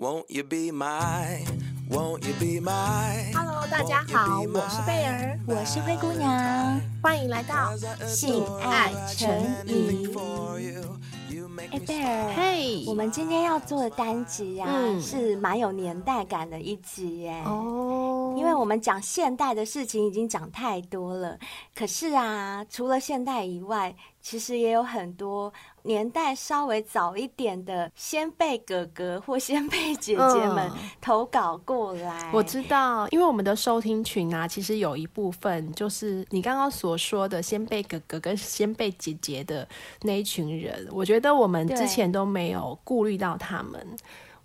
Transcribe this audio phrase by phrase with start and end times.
[0.00, 1.44] Won't you be my,
[1.90, 3.32] won't you be my?
[3.34, 9.28] Hello，大家好，我是贝儿，我是灰姑娘，欢迎来到性爱成
[9.66, 10.08] 瘾。
[11.72, 17.42] 哎，贝儿，嘿，我们今天要做的单集呀、啊，嗯、是蛮有年代感的一集耶。
[17.44, 21.36] 哦，因为我们讲现代的事情已经讲太多了，
[21.74, 25.52] 可是啊，除了现代以外，其实也有很多
[25.82, 30.70] 年代稍微早一点的先辈哥哥或先辈姐姐们
[31.00, 32.30] 投稿过来。
[32.30, 39.66] 嗯、我知道，因为我们的收听群啊，其实有一部分就是你刚刚所说的先辈哥哥跟先辈姐姐的
[40.02, 40.86] 那一群人。
[40.92, 43.96] 我觉得我们之前都没有顾虑到他们。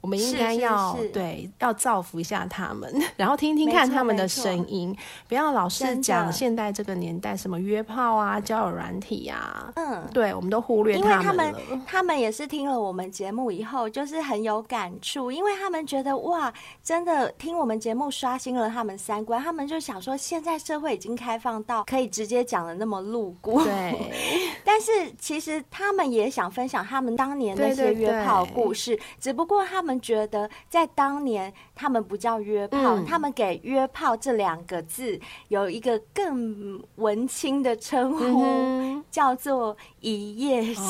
[0.03, 4.93] 我们应该要对，要造福一下他们， 然后听听看他们的声音，
[5.29, 9.71] 不要老是讲现代这个年代什么约炮啊、交友软体啊。
[9.77, 11.21] 嗯，对，我们都忽略他们了。
[11.21, 16.51] 因为他们他们也是听了我们节目以后，就是很有感触，因为他们觉得哇，
[16.83, 23.63] 真的听我们节目刷新了他们三观，他们就想说，现在社会已经开放到可以直接讲的那么露骨。
[23.63, 24.11] 对，
[24.65, 29.92] 但是其实他们也想分享他们当年那些约炮故事，对对对，只不过他们。
[30.01, 40.83] 觉得在当年，他们不叫约炮，嗯、他们给“约炮”这两个字有一个更文青的称呼，嗯、叫做“一夜情”。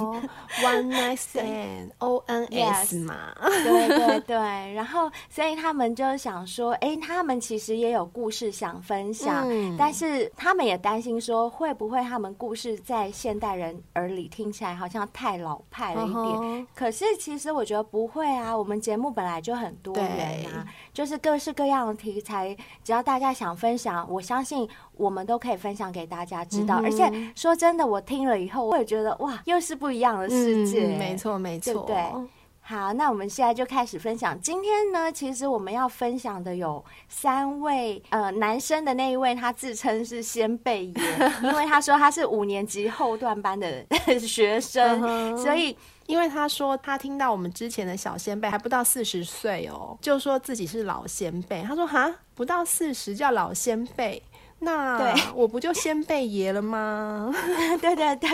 [0.00, 0.16] Oh,
[0.62, 3.34] one night stand，O N S 嘛。
[3.40, 4.36] 对对对。
[4.74, 16.66] 然后，所以他们就想说，哎，他们其实也有故事想分享，嗯、但是他们也担心说，会不会他们故事在现代人耳里听起来好像太老派了一点？Uh huh.
[16.74, 18.56] 可是，其实我觉得不会啊。
[18.56, 26.80] 我们节目本来就很多元啊，就是各式各样的题材，只要大家想分享，我相信我们都可以分享给大家知道。
[26.80, 30.96] 嗯、而且说真的，我听了以后，我也觉得哇，又是不一样的世界。
[30.96, 32.28] 嗯、没错，没错，对对？
[32.62, 34.38] 好，那我们现在就开始分享。
[34.40, 40.94] 今天呢，其实我们要分享的有三位，呃，男生的那一位，他自称是先辈爷，
[41.42, 43.84] 因为他说他是五年级后段班的
[44.20, 45.76] 学生，所以。
[46.10, 51.62] 因为他说他听到我们之前的小先辈还不到四十岁哦，就说自己是老先辈。
[51.62, 54.20] 他说哈，不到四十叫老先辈，
[54.58, 57.32] 那对我不就先辈爷了吗？
[57.80, 58.28] 对对对，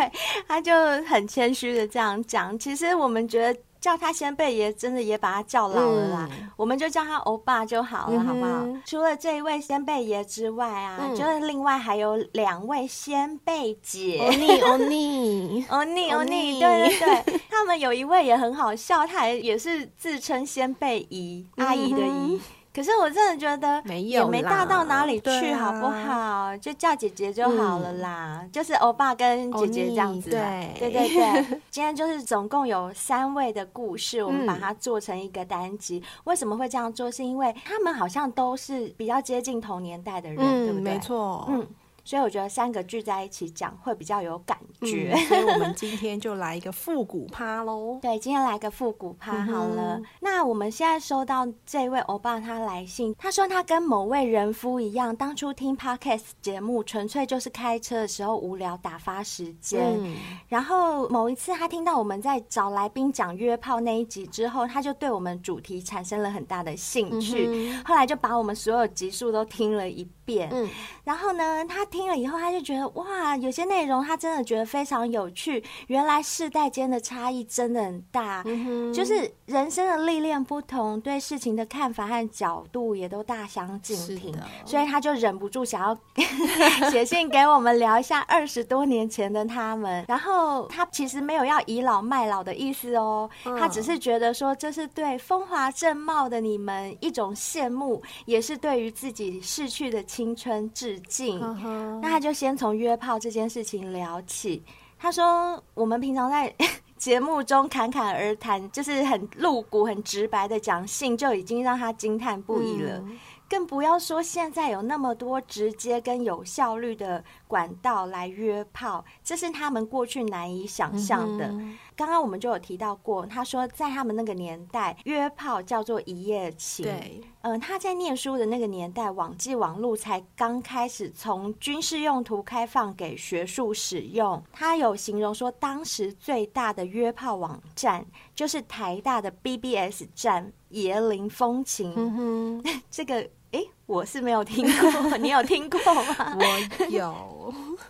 [0.48, 2.58] 他就很谦虚的这样讲。
[2.58, 3.60] 其实我们觉得。
[3.86, 6.28] 叫他先辈爷，真的也把他叫老了啦。
[6.32, 8.66] 嗯、我们就叫他欧巴就好了，嗯、好不好？
[8.84, 14.18] 除了这一位先辈爷之外啊，嗯、就是另外还有两位先辈姐。
[14.18, 22.40] 欧尼， 欧尼，欧尼，欧尼，对对对，他们有一位也很好笑，他也是自称先辈姨，阿姨的姨。
[22.76, 26.12] 可是我真的觉得也没大到哪里去，好不好？
[26.20, 30.28] 啊、就叫姐姐就好了啦，嗯、就是欧巴跟姐姐这样子。
[30.28, 36.02] 对对对对， 今天就是总共有三位的故事，我们把它做成一个单集。
[36.04, 37.10] 嗯、为什么会这样做？
[37.10, 40.92] 是因为他们好像都是比较接近同年代的人，嗯、对不对？
[40.92, 41.66] 没错，嗯。
[42.06, 47.98] 所以我觉得三个聚在一起讲会比较有感觉，嗯，所以我们 今天就来一个复古趴喽。
[48.00, 49.96] 对，今天来个复古趴好了。
[49.96, 59.80] 嗯、那我们现在收到这位欧巴他来信，他说他跟某位人夫一样，当初听 Podcast 节目纯粹就是开车的时候无聊打发时间。
[60.00, 60.14] 嗯、
[60.48, 70.50] 然后某一次他听到我们在找来宾讲约炮那一集之后，他就对我们主题产生了很大的兴趣，嗯、后来就把我们所有集数都听了一遍。
[70.52, 70.68] 嗯、
[71.04, 71.86] 然后呢，他。
[71.86, 75.62] 听了以后，他就觉得哇，有些内容他真的觉得非常有趣。
[75.86, 84.34] 原来世代间的差异真的很大，嗯、就是人生的历练不同，对事情的看法和角度也都大相径庭。
[84.64, 85.96] 所以他就忍不住想要
[86.90, 90.04] 写信给我们聊一下二十多年前的他们。
[90.08, 101.38] 然后他其实没有要倚老卖老的意思哦，嗯、他只是觉得说这是对风华正茂的你们一种羡慕，也是对于自己逝去的青春致敬。
[101.42, 104.62] 嗯那他就先从约炮这件事情聊起。
[104.98, 106.50] 他说：“我们平常在
[106.96, 112.96] 节目中侃侃而谈，就是很露骨、很直白的讲性，就已经让他惊叹不已了。
[113.04, 126.84] 嗯、更不要说现在有那么多直接跟有效率的管道来约炮，这是他们过去难以想象的。”嗯刚刚我们就有提到过，他说在他们那个年代，约炮叫做一夜情。
[126.84, 134.42] 对，嗯、呃，他在念书的那个年代，网际网路才刚开始从军事用途开放给学术使用。
[134.52, 138.04] 他有形容说，当时最大的约炮网站
[138.34, 141.94] 就是台大的 BBS 站椰林风情。
[141.96, 146.36] 嗯哼， 这个诶，我是没有听过， 你有听过吗？
[146.38, 147.10] 我有。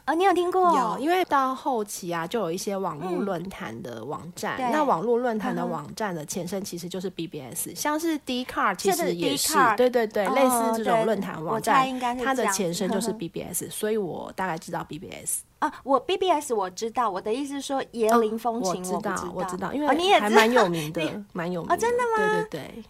[0.06, 0.62] 哦，你有听过？
[0.76, 4.56] 有，因为到后期啊，就有一些网络论坛的网站。
[4.58, 15.40] 嗯、那网络论坛的网站的前身其实就是 BBS，、嗯、像是 Dcard 其实也是，是对对对，哦、类似这种论坛网站，它的前身就是 BBS，所以我大概知道 BBS。
[15.58, 22.46] 啊，我 BBS 我知道，我的意思是说椰林风情我知道，我知道，因为你也还蛮有名的，蛮有名的哦，真的吗？
[22.50, 22.84] 对对对。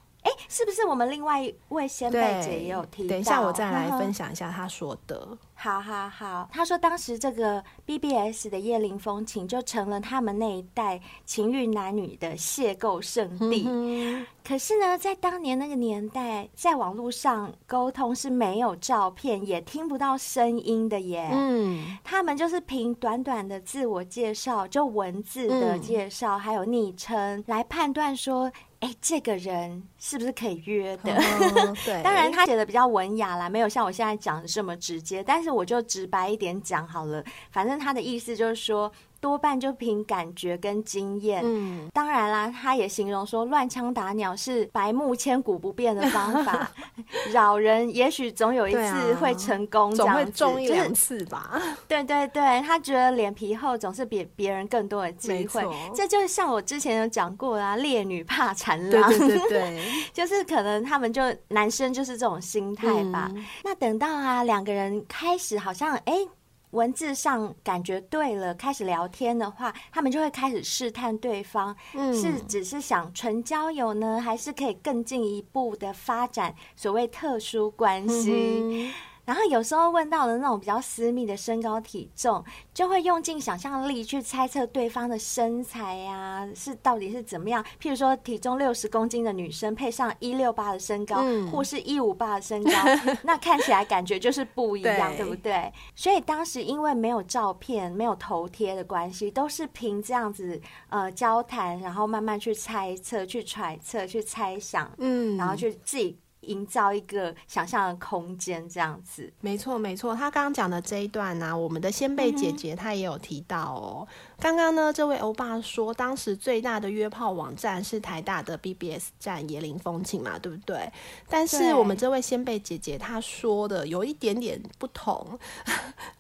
[0.46, 3.08] 哎，是不是我们另外一位先辈姐也有提到？
[3.08, 5.36] 等一下，我再来分享一下她说的。
[5.54, 13.64] 好 好好，她说当时这个 BBS 的夜林风情就成了他们那一代情欲男女的邂逅圣地。
[13.66, 21.30] 嗯、可是呢，在当年那个年代，在网络上沟通是没有照片，也听不到声音的耶。
[21.32, 28.52] 嗯，他们就是凭短短的自我介绍，就文字的介绍，嗯、还有昵称来判断说。
[28.80, 31.14] 哎，这个人是不是可以约的？
[31.14, 35.24] 哦、 对，当然他写的比较文雅啦，没有像我现在讲的这么直接。
[35.24, 38.92] 但是我就直白一点讲好了，反正他的意思就是说。
[39.20, 46.70] 多半就凭感觉跟经验，嗯，当然啦，他也形容说乱枪打鸟是百目千古不变的方法，
[47.32, 51.50] 扰人也许总有一次会成功，总会中一两次吧。
[51.56, 55.64] 就是，对对对，他觉得脸皮厚总是比别人更多的机会，
[55.94, 63.30] 这就像我之前有讲过啦，烈女怕缠郎，对对对对， 就是可能他们就男生就是这种心态吧。
[63.34, 66.12] 嗯、那等到啊两个人开始好像哎。
[66.12, 66.28] 欸
[66.76, 78.30] 文字上感觉对了，开始聊天的话，他们就会开始试探对方，嗯、是只是想纯交友呢，还是可以更进一步的发展所谓特殊关系？
[78.30, 78.92] 嗯
[79.26, 82.42] 然后有时候问到的那种比较私密的身高体重，
[82.72, 87.62] 就会用尽想象力去猜测对方的身材呀、啊，是到底是怎么样？
[87.82, 92.70] 譬如说体重六十公斤的女生配上一六八的身高，嗯、或是一五八的身高，
[93.24, 95.72] 那看起来感觉就是不一样，对，对不对？
[95.96, 106.16] 所以当时因为没有照片、没有头贴的关系，都是凭这样子呃交谈，然后慢慢去猜测、去揣测、去猜想，嗯，然后去自己。
[106.42, 109.32] 营造一个想象的空间，这样子。
[109.40, 110.14] 没错，没错。
[110.14, 114.06] 他刚刚讲的这一段呢、啊，我们的先辈姐姐她也有提到哦。
[114.38, 120.90] 刚刚呢，这位欧巴说，当时最大的约炮网站是台大的 BBS 站椰林风情嘛，对不对？
[121.28, 125.38] 但是我们这位先辈姐姐她说的有一点点不同。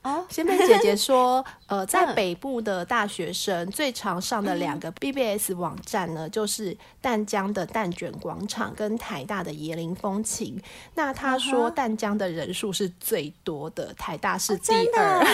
[0.02, 10.60] 哦， 先辈姐姐说， 呃，在北部的大学生最常上的两个 BBS 网站呢，就是淡江的蛋卷广场跟台大的椰林风情。
[10.94, 15.20] 那他说，淡江的人数是最多的，台大是第二。
[15.20, 15.26] 哦、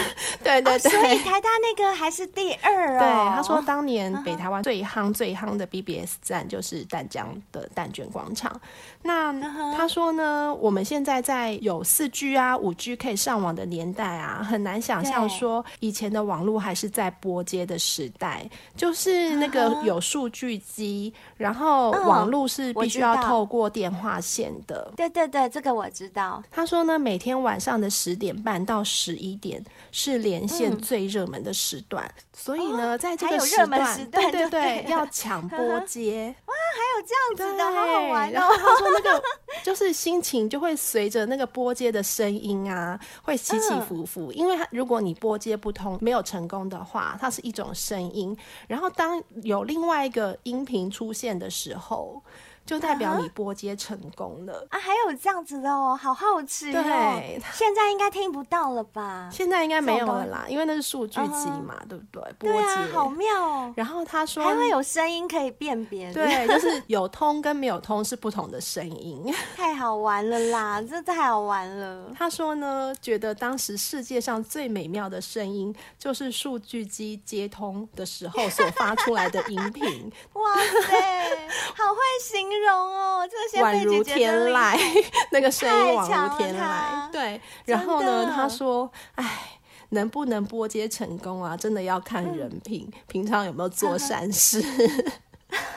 [0.42, 2.98] 对对对、哦，所以台大那个还是第二哦。
[2.98, 8.60] 对，他说当年北台湾最夯最夯的 BBS 站就是淡江的蛋卷广场。
[9.02, 9.32] 那
[9.76, 24.90] 他说呢，我们现在在有四 G 啊、五 G 可以上网的年代啊，很难想象说以前的网络还是在拨接的时代，就是那个有数据机，然后网络是必须要透过电话线的。
[24.96, 26.42] 对对对，这个我知道。
[26.50, 32.62] 他说呢，每天晚上的十点半到十一点是连线最热门的时段，所以。
[32.62, 36.32] 所以呢，在这个时段，时段对对对，要抢 拨接。
[36.46, 38.32] 哇，还有这样子的，好好玩哦。
[38.32, 39.22] 然后他说，那个
[39.62, 44.32] 就是心情就会随着那个拨接的声音啊，会起起伏伏。
[44.32, 48.36] 嗯、因为如果你拨接不通，没有成功的话，它是一种声音。
[48.68, 52.22] 然后当有另外一个音频出现的时候。
[52.64, 54.78] 就代表你拨接成功了啊！
[54.78, 56.82] 还有这样子的哦，好好奇哦。
[56.82, 59.28] 对，现在应该听不到了吧？
[59.32, 62.22] 现在应该没有了啦，因为那是数据机嘛，对不对？
[62.38, 62.58] 拨接。
[62.58, 63.72] 对啊，好妙哦。
[63.76, 69.32] 然后他说还会有声音可以辨别，对，就 是有通跟没有通是不同的声音。
[69.56, 72.10] 太好玩了啦，这太好玩了。
[72.16, 80.12] 他说呢，觉得当时世界上最美妙的声音就是数据机接通的时候所发出来的音频。
[80.34, 82.72] 哇塞，好会形容。
[82.72, 84.78] 容哦，这些宛如天籁，
[85.30, 87.10] 那个声音宛如天籁。
[87.10, 89.58] 对，然后呢，他说：“哎，
[89.90, 91.56] 能不能播接成功啊？
[91.56, 94.64] 真的要看人品，嗯、平常有没有 做善事，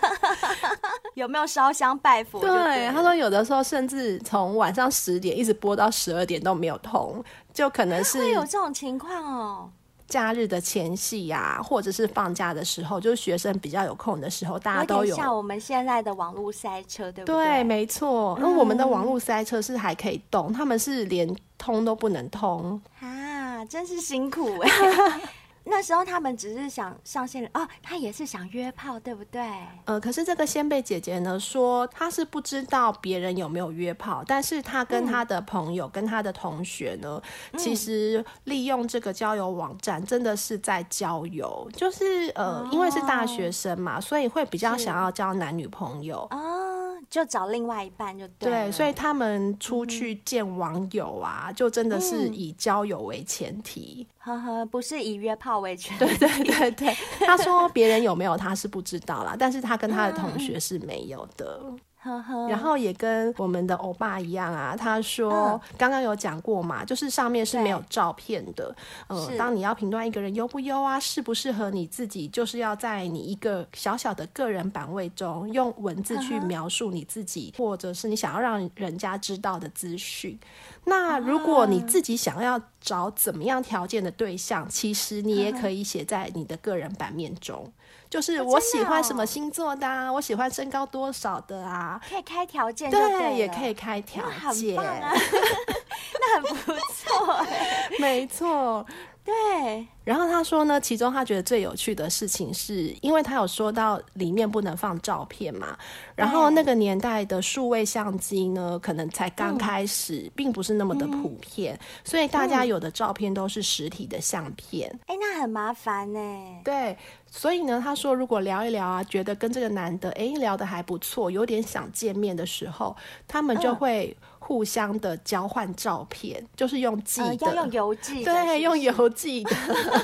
[1.16, 9.70] 有没有烧香拜佛。”对，他说有的时候甚至从晚上十点一直播到十二点都没有通，就可能是会有这种情况哦。
[10.08, 15.16] 假日的前夕呀、啊，或者是放假的时候，就是学生比较有空的时候，大家都有。
[15.16, 17.46] 像我们现在的网络塞车，对不对？
[17.46, 18.38] 对，没错。
[18.40, 24.70] 那、嗯、我们的网络塞车是还可以动，他们是连通都不能通啊，真是辛苦哎。
[24.70, 25.20] 那
[25.66, 29.42] 那时候他们只是想上线哦，他也是想约炮，对不对？
[29.86, 37.22] 呃，可是这个先辈姐姐呢说，她是不知道别人有没有约炮，但是她跟她的朋友、嗯、跟她的同学呢，
[37.58, 46.28] 其实利用这个交友网站，真的是在交友，就是呃、哦，因为是大学生嘛，所以会比较想要交男女朋友。
[46.32, 46.75] 哦，
[47.10, 48.50] 就找另外一半就对。
[48.50, 54.08] 对，所以他们出去见网友啊，嗯、就真的是以交友为前提。
[54.18, 56.06] 呵呵，不是以约炮为前提。
[56.06, 61.62] 对对对对，他说别人有没有他是不知道啦，但是他跟他的同学是没有的。
[62.06, 68.76] 呵呵，然后也跟我们的欧巴一样啊，他说刚刚有讲过嘛，就是上面是没有照片的。
[69.08, 80.40] 呃，当你要评断一个人优不优啊，适不适合你自己，就是要在你一个小小的个人版位中，用文字去描述你自己，或者是你想要让人家知道的资讯。
[80.84, 87.68] 那如果你自己想要找怎么样条件的对象，其实你也可以写在你的个人版面中，
[88.16, 97.46] 就是我喜欢什么星座的啊，我喜欢身高多少的啊，可以开条件，对，也可以开条件， 那很不错，
[98.00, 98.86] 没错。
[99.26, 105.76] 对，然后他说呢，其中他觉得最有趣的事情是，因为他有说到里面不能放照片嘛，
[106.16, 114.96] 然后那个年代的数位相机呢，可能才刚开始，嗯、并不是那么的普遍，嗯，所以大家有的照片都是实体的相片。
[115.08, 116.20] 哎，那很麻烦呢。
[116.64, 116.96] 对，
[117.38, 122.96] 所以呢，他说如果聊一聊啊，觉得跟这个男的哎聊得还不错，有点想见面的时候，
[123.28, 124.16] 他们就会。
[124.48, 129.56] 互相的交换照片，就是用寄的，呃、要用邮寄，对，是是用邮寄的，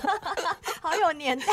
[0.81, 1.45] 好有年代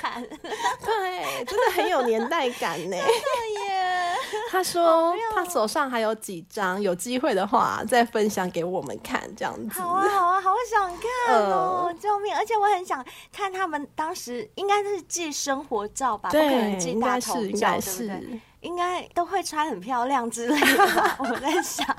[0.00, 0.22] 感，
[0.80, 2.94] 对，真的很有年代感呢。
[3.02, 4.14] 对耶，
[4.48, 9.80] 他说他手上还有几张，有机会的话再分享给我们看，这样子。
[9.80, 10.88] 好啊，好啊，好想
[11.26, 12.32] 看哦，呃、救命！
[12.32, 21.86] 而且我很想看他们当时应该是寄生活照吧，对，不可能寄大头照，应该是，应该都会穿很漂亮之类的，我在想。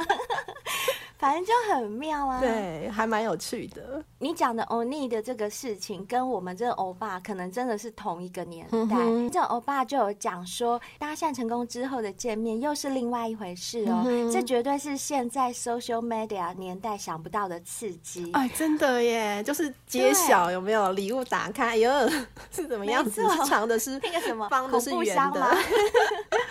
[1.19, 4.03] 反正就很妙啊，对，还蛮有趣的。
[4.19, 8.95] 你讲的欧尼的这个事情，跟我们这个欧巴可能真的是同一个年代。
[8.99, 14.31] 嗯、这欧巴就有讲说，搭讪成功之后的见面又是另外一回事哦、嗯。
[14.31, 18.31] 这绝对是现在 social media 年代想不到的刺激。
[18.33, 22.07] 哎，真的耶，就是揭晓有没有礼物打开，哟，
[22.53, 23.27] 是怎么样子？
[23.27, 25.57] 是长的是 那个什么，方的是圆的，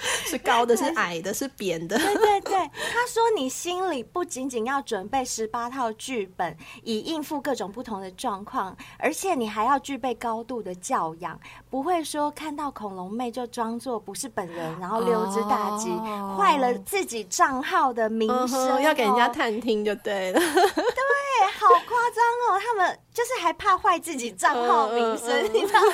[0.29, 1.97] 是高的是矮的，是扁的。
[1.97, 4.67] 对对对，他说你心里不仅仅。
[4.67, 11.39] 要准备十八套剧本，以应付各种不同的状况，而且你还要具备高度的教养，
[11.71, 15.91] 不会说看到恐龙妹就装作不是本人，然后溜之大吉，
[16.37, 16.61] 坏、oh.
[16.63, 20.41] 了自己账号的名声、哦，uh 要给人家探听就对了。
[20.41, 20.47] 对，
[21.55, 25.53] 好夸张哦，他们就是还怕坏自己账号名声，uh -uh.
[25.53, 25.93] 你知道吗？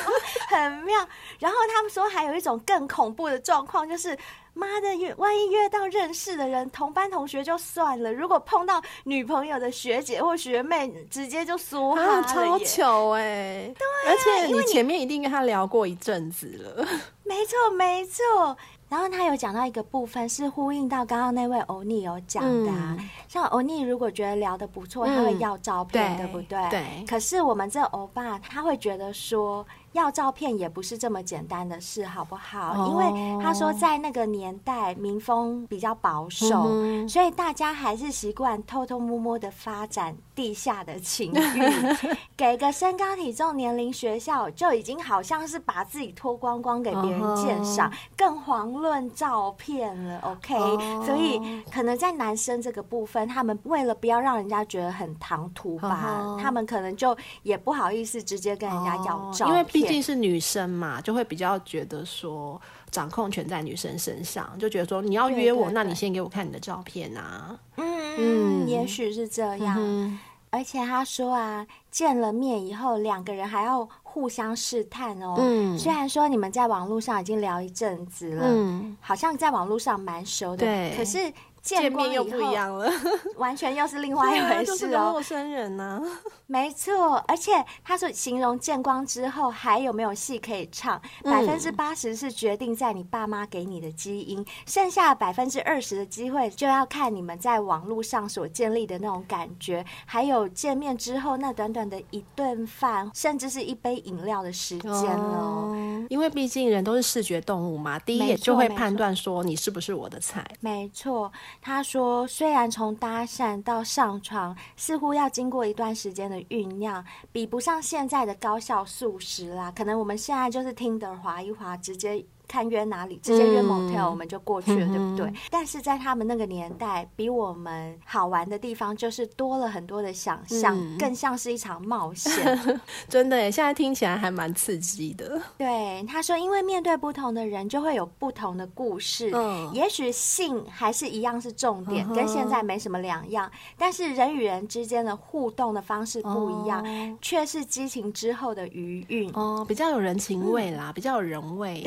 [0.49, 1.07] 很妙。
[1.38, 4.16] 然后他们说还有一种更恐怖的状况，就是。
[4.54, 13.75] 妈的，约万一约到认识的人，同班同学就算了，如果碰到女朋友的学姐或学妹，直接就说哈、啊、超糗哎、欸！
[13.78, 16.87] 对、啊，而且你前面一定跟他聊过一阵子了。
[17.25, 18.54] 没错，没错。
[18.90, 26.68] 然后他有讲到一个部分，是呼应到刚刚那位欧尼有讲的、啊嗯，像欧尼如果觉得聊得不错、嗯，他会要照片，对，对不对？
[26.68, 27.06] 对。
[27.08, 29.66] 可是我们这欧巴，他会觉得说。
[29.92, 32.88] 要照片也不是这么简单的事，好不好？
[32.88, 50.20] 因为他说在那个年代民风比较保守，嗯、所以大家还是习惯偷偷摸摸的发展地下的情欲， 给个身高体重年龄学校就已经好像是把自己脱光光给别人鉴赏，更遑论照片了。
[50.22, 50.56] OK，
[51.04, 59.82] 所以可能在男生这个部分，他们为了不要让人家觉得很唐突吧，他们可能就也不好意思直接跟人家要照片。
[59.83, 62.61] 毕竟是女生嘛，就会比较觉得说
[62.91, 67.59] 掌控权在女生身上，就觉得说你要约我，对对对，那你先给我看你的照片啊。
[67.77, 69.77] 嗯嗯，也许是这样。
[69.79, 70.19] 嗯。
[70.51, 75.37] 而且他说啊，见了面以后，两个人还要互相试探哦。
[75.39, 75.79] 嗯。
[75.79, 81.33] 虽然说你们在网络上已经聊一阵子了，嗯，好像在网络上蛮熟的，对，可是。
[81.62, 82.90] 见面又不一样了，
[83.37, 85.12] 完全又是另 外一回事哦。
[85.12, 86.02] 陌生人呢？
[86.47, 105.75] 没错，而且他说形容见光之后还有没有戏可以唱，百分之八十是决定在你爸妈给你的基因，剩下百分之二十的机会就要看你们在网络上所建立的那种感觉，还有见面之后那短短的一顿饭，甚至是一杯饮料的时间哦。
[106.11, 110.45] 因为毕竟人都是视觉动物嘛，第一眼就会判断说你是不是我的菜。
[110.61, 111.33] 没错。
[111.61, 119.71] 他说，虽然从搭讪到上床，似乎要经过一段时间的酝酿，比不上现在的高效速食啦。
[119.71, 122.25] 可能我们现在就是听的滑一滑，直接。
[122.52, 125.26] 看约哪里，直接约 motel，我们就过去了，嗯、对不对？
[125.30, 132.30] 嗯、但是在他们那个年代，比我们好玩的地方就是多了很多的想象，嗯、更像是一场冒险。
[133.09, 135.40] 真的耶，现在听起来还蛮刺激的。
[135.56, 139.30] 对，他说，因为面对不同的人，就会有不同的故事。
[139.32, 143.50] 嗯，也许性还是一样是重点，嗯、跟现在没什么两样。
[143.78, 149.30] 但是人与人之间的互动的方式不一样，哦、却是激情之后的余韵。
[149.32, 151.82] 哦，比较有人情味啦，嗯、 比较有人味。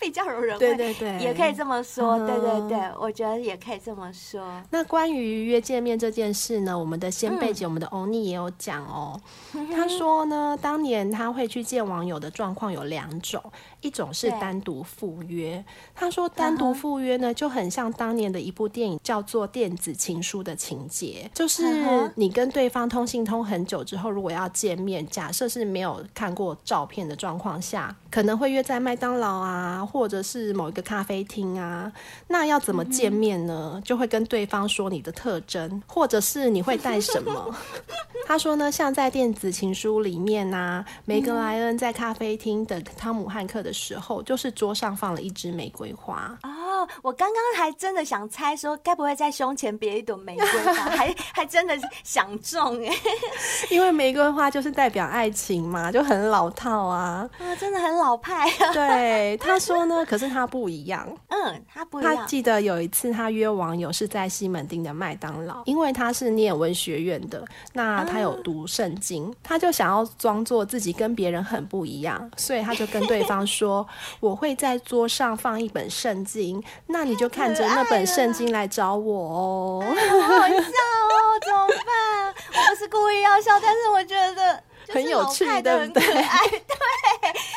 [0.00, 4.42] 比较柔人会，对对对，也可以这么说，嗯、对对对，我觉得也可以这么说。
[4.70, 9.20] 那关于约见面这件事呢，我们的先辈姐，嗯、我们的欧尼也有讲哦。
[9.74, 13.42] 他说呢，当年他会去见网友的状况有两种。
[13.80, 31.90] 一种是单独赴约，他说单独赴约呢，就很像当年的一部电影叫做《电子情书》的情节，就是你跟对方通信通很久之后，如果要见面，假设是没有看过照片的状况下，可能会约在麦当劳啊，或者是某一个咖啡厅啊，
[32.28, 33.80] 那要怎么见面呢？
[33.84, 37.54] 就会跟对方说你的特征，或者是你会带什么。
[38.26, 46.38] 他说呢，像在《电子情书》里面啊，梅格莱恩在咖啡厅等汤姆汉克的时候，就是桌上放了一支玫瑰花。
[46.80, 50.72] 哦，我刚刚还真的想猜说，该不会在胸前别一朵玫瑰花？
[50.72, 52.94] 还还真的想中哎，
[53.70, 57.28] 因为玫瑰花就是代表爱情嘛，就很老套啊。
[57.38, 58.72] 啊，真的很老派啊。
[58.72, 61.06] 对，他说呢，可是他不一样。
[61.28, 62.16] 嗯，他不一样。
[62.16, 67.44] 他记得有一次他约网友是在西门町的麦当劳，因为他是念文学院的，
[67.74, 73.86] 那他有读圣经，嗯、他就想要装作自己跟别人很不一样，所以他就跟对方说
[74.20, 79.84] ：“我会在桌上放一本圣经。”那你就看着那本圣经来找我哦。
[79.84, 82.34] 好好笑哦，怎么办？
[82.54, 86.02] 我不是故意要笑，但是我觉得很有趣，对不对？
[86.02, 86.22] 对，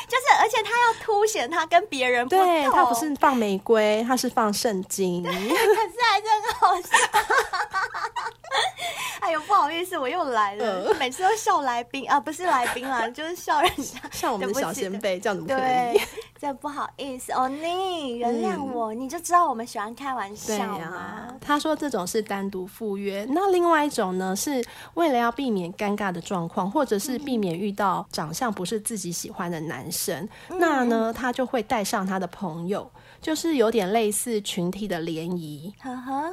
[0.06, 2.44] 就是而且他要凸显他跟别人不同。
[2.44, 5.22] 对，他不是放玫瑰，他是放圣经。
[5.24, 6.96] 可是还真好笑。
[9.20, 10.64] 哎呦，不好意思，我又来了。
[10.88, 13.98] 呃、每次都笑来宾啊，不是来宾啊， 就是笑人家。
[14.12, 16.00] 像我们的小先辈，这样怎么可以？
[16.38, 20.96] 这不好意思哦，你原谅我，嗯、你就知道我们喜欢开玩笑嘛。
[20.96, 24.62] 啊、他说这种是单独赴约，那另外一种呢，是
[24.94, 32.90] 为了要避免尴尬的状况，或者是避免遇到长相不是自己喜欢的男生，嗯、那呢，他就会带上他的朋友。
[33.24, 35.72] 就是有点类似群体的联谊。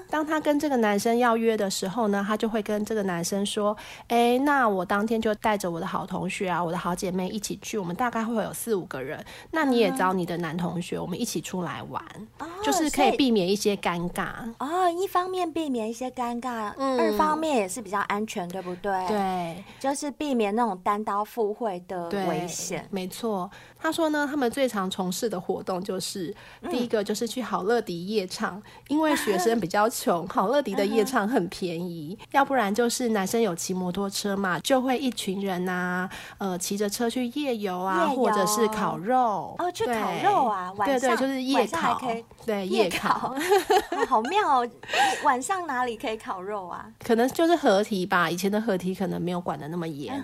[0.10, 3.76] 当他跟这个男生要约的时候呢，他就会跟这个男生说
[4.10, 9.24] ：“哎，那我当天就带着我的好同学啊，我的好姐妹一起去，我们大概会有四五个人。
[9.52, 12.04] 那你也找你的男同学，我们一起出来玩，
[12.40, 14.54] 哦、就是可以避免一些尴尬。
[14.58, 18.92] 哦，一方面避免一些尴尬，嗯、二方面也是比较安全，对不对？
[19.08, 22.86] 对，就是避免那种单刀赴会的危险。
[22.92, 23.50] 没错。
[23.80, 26.36] 他说呢，他们最常从事的活动就是，
[26.70, 32.18] 第一个就是去好乐迪夜唱，因为学生比较穷，好乐迪的夜唱很便宜。
[32.32, 39.56] 要不然就是男生有骑摩托车嘛，就会一群人啊，呃，骑着车去夜游啊，或者是烤肉。
[39.58, 42.02] 哦，去烤肉啊，晚上，对对，就是夜烤，
[42.46, 43.34] 对，夜烤，
[44.08, 44.70] 好妙哦。
[45.24, 46.86] 晚上哪里可以烤肉啊？
[47.04, 50.22] 可能就是合体吧，以前的合体可能没有管得那么严。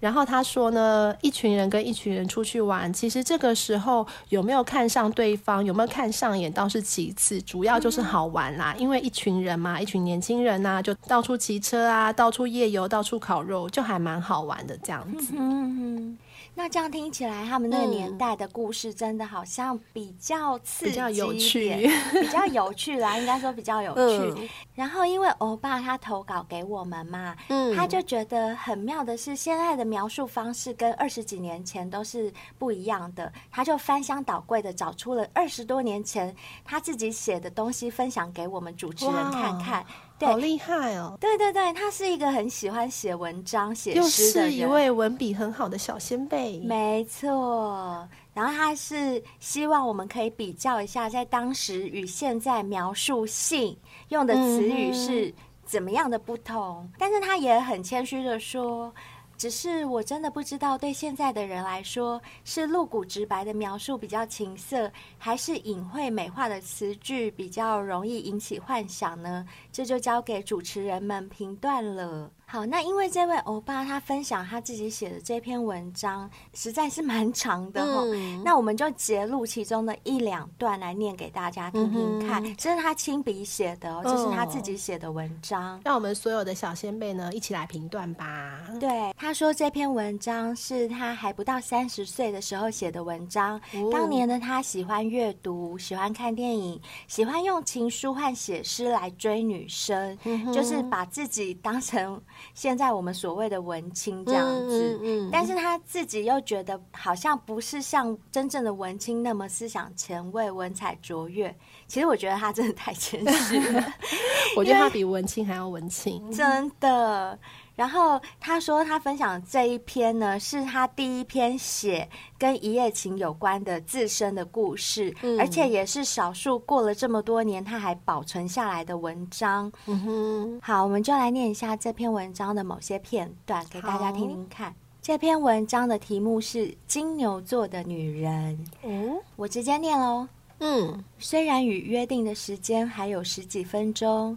[0.00, 8.74] 然后他说呢，一群人跟一群人出去玩，其实这个时候有没有看上对方，有没有看上眼倒是其次，主要就是好玩啦。
[8.76, 15.34] 嗯、因为一群人嘛，一群年轻人呐、啊，就到处骑车啊，到处夜游，到处烤肉，就还蛮好玩的这样子。
[15.36, 16.16] 嗯
[16.54, 24.42] 那这样听起来，他们那个年代的故事真的好像比较刺激一点，比较有趣， 比较有趣啦，应该说比较有趣。
[24.42, 33.32] 嗯、然后因为欧巴他投稿给我们嘛，嗯，他就觉得很妙的是，现在的描述方式跟二十几年前都是不一样的。
[33.50, 36.34] 他就翻箱倒柜的找出了二十多年前
[36.64, 39.86] 他自己写的东西，分享给我们主持人看看。
[40.20, 41.16] 对好厉害哦！
[41.18, 46.60] 对对对，他是一个很喜欢写文章、写诗的人，又是一位文笔很好的小先辈。
[46.60, 53.74] 没错，然后他是希望我们可以比较一下，在当时与现在描述性
[54.10, 56.82] 用的词语是怎么样的不同。
[56.82, 58.92] 嗯、但是他也很谦虚的说。
[59.40, 69.46] 只是我真的不知道，对现在的人来说，是露骨直白的描述比较情色，还是隐晦美化的词句比较容易引起幻想呢？
[69.72, 72.30] 这就交给主持人们评断了。
[72.50, 82.44] 好，那因为这位欧巴他分享他自己写的这篇文章实在是蛮长的哈、嗯，那我们就截录其中的一两段来念给大家听听看。
[82.44, 85.80] 嗯、这是他亲笔写的哦，这是他自己写的文章。
[85.84, 88.62] 让我们所有的小仙贝呢一起来评断吧。
[88.80, 93.60] 对，他说这篇文章是他还不到三十岁的时候写的文章。
[93.74, 102.20] 哦、当年的他喜欢阅读，喜欢看电影，喜欢用情书和写诗来追女生、嗯，就是把自己当成。
[102.54, 111.54] 现在我们所谓的文青这样子，嗯但是他自己又觉得好像不是像真正的文青那么思想前卫、文采卓越。
[111.86, 113.84] 其实我觉得他真的太谦虚了，
[114.56, 117.38] 我觉得他比文青还要文青，真的。
[117.80, 129.72] 然后他说，他分享这一篇呢，是他第一篇写跟一夜情有关的自身的故事，嗯，而且也是少数过了这么多年他还保存下来的文章。
[129.86, 134.74] 嗯哼，好，我们就来念一下这篇文章的某些片段给大家听听看。
[135.00, 138.58] 这篇文章的题目是《金牛座的女人》。
[138.82, 140.28] 嗯，我直接念喽。
[140.58, 144.36] 嗯，虽然与约定的时间还有十几分钟，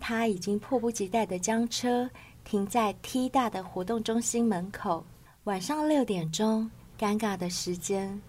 [0.00, 2.10] 他已经迫不及待的将车。
[2.50, 5.04] 停在 T 大的活动中心门口，
[5.44, 8.20] 晚上六点钟，尴尬的时间，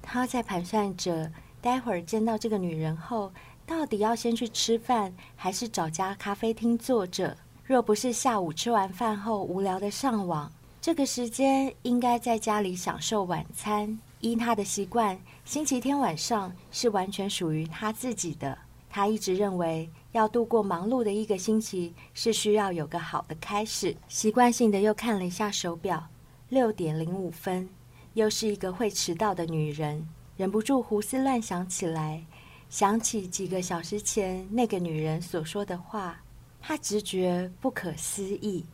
[0.00, 3.30] 他在盘算着，待会儿见到这个女人后，
[3.66, 7.36] 到底要先去吃饭，还是找家咖啡厅坐着？
[7.66, 13.98] 若不是下午吃完饭后无聊的上网，这个时间应该在家里享受晚餐。
[14.20, 18.56] 依他的习惯，星期天晚上是完全属于他自己的。
[18.96, 19.90] 他一直认为。
[20.12, 23.94] 要度过忙碌的一个星期，是需要有个好的开始。
[24.08, 26.08] 习惯性的又看了一下手表，
[26.48, 27.68] 六点零五分，
[28.14, 32.24] 又是一个会迟到的女人，忍不住胡思乱想起来，
[32.70, 36.18] 想起几个小时前那个女人所说的话，
[36.62, 38.64] 他直觉不可思议，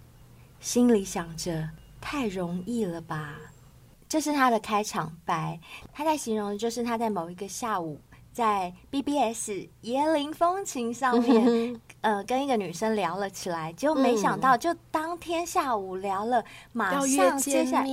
[0.61, 1.69] 心里想着
[2.01, 3.37] 太容易了吧。
[4.09, 5.59] 这是他的开场白，
[5.93, 8.01] 他在形容的就是他在某一个下午。
[8.33, 17.87] 在 BBS 椰林风情上面， 呃，跟一个女生聊了起来，结果没想到，就当天下午聊了，马上接下来，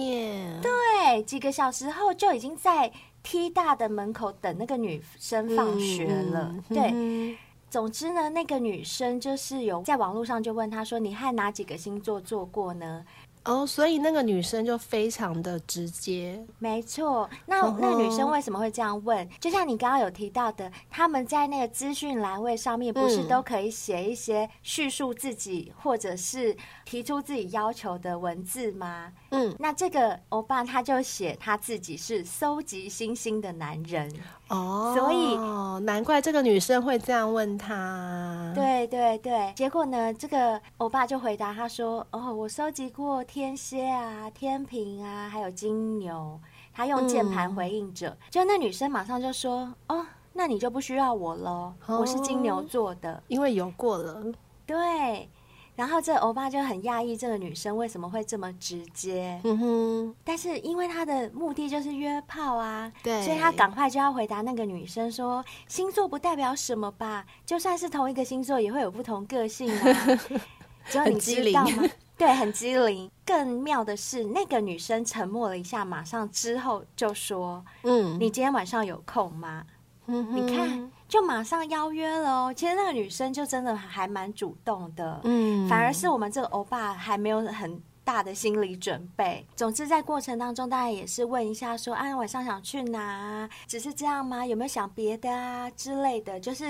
[0.61, 6.55] 对，几个小时后就已经在 T 大的门口等那个女生放学了。
[6.69, 7.37] 对，
[7.69, 13.05] 总之呢，那个女生就是有在网络上就问他说：“你和哪几个星座做过呢？”
[13.45, 17.27] 哦，所以那个女生就非常的直接，没错。
[17.45, 19.27] 那那个女生为什么会这样问？
[19.39, 26.55] 就像你刚刚有提到的，他们在那个资讯栏位上面，不是都可以写一些叙述自己或者是
[26.89, 29.13] 提出自己要求的文字吗？
[29.29, 34.11] 嗯，那这个欧巴他就写他自己是搜集星星的男人。
[34.47, 35.37] 哦，所以
[35.85, 38.51] 难怪这个女生会这样问他。
[38.55, 46.39] 对对对，结果呢，这个欧巴就回答他说：“哦，我收集过天蝎啊、天平啊，还有金牛。”
[46.73, 51.51] 他用键盘回应着，嗯，就那女生马上就说：“哦，那你就不需要我了，
[51.85, 54.23] 哦，我是金牛座的，因为有过了。”
[54.65, 55.29] 对。
[55.79, 59.39] 然后这欧巴就很讶异，这个女生为什么会这么直接？
[59.45, 60.15] 嗯哼。
[60.25, 67.25] 但是因为他的目的就是约炮啊，对，所以他赶快就要回答那个女生说：“星座不代表什么吧？
[67.45, 70.17] 就算是同一个星座，也会有不同个性啊。
[70.91, 71.83] ”只有你知道吗？
[72.17, 73.09] 对，很机灵。
[73.25, 79.63] 更妙的是，那个女生沉默了一下，马上之后就说：“嗯，你今天晚上有空吗？”
[80.09, 80.91] 嗯，你看。
[81.09, 82.53] 就马上邀约了哦。
[82.55, 89.43] 其实那个女生就真的还蛮主动的，嗯，反而是我们这个欧巴还没有很大的心理准备。
[89.55, 93.49] 总之在过程当中，大家也是问一下说，啊，晚上想去哪？
[93.65, 94.45] 只是这样吗？
[94.45, 96.39] 有没有想别的啊之类的？
[96.39, 96.65] 就是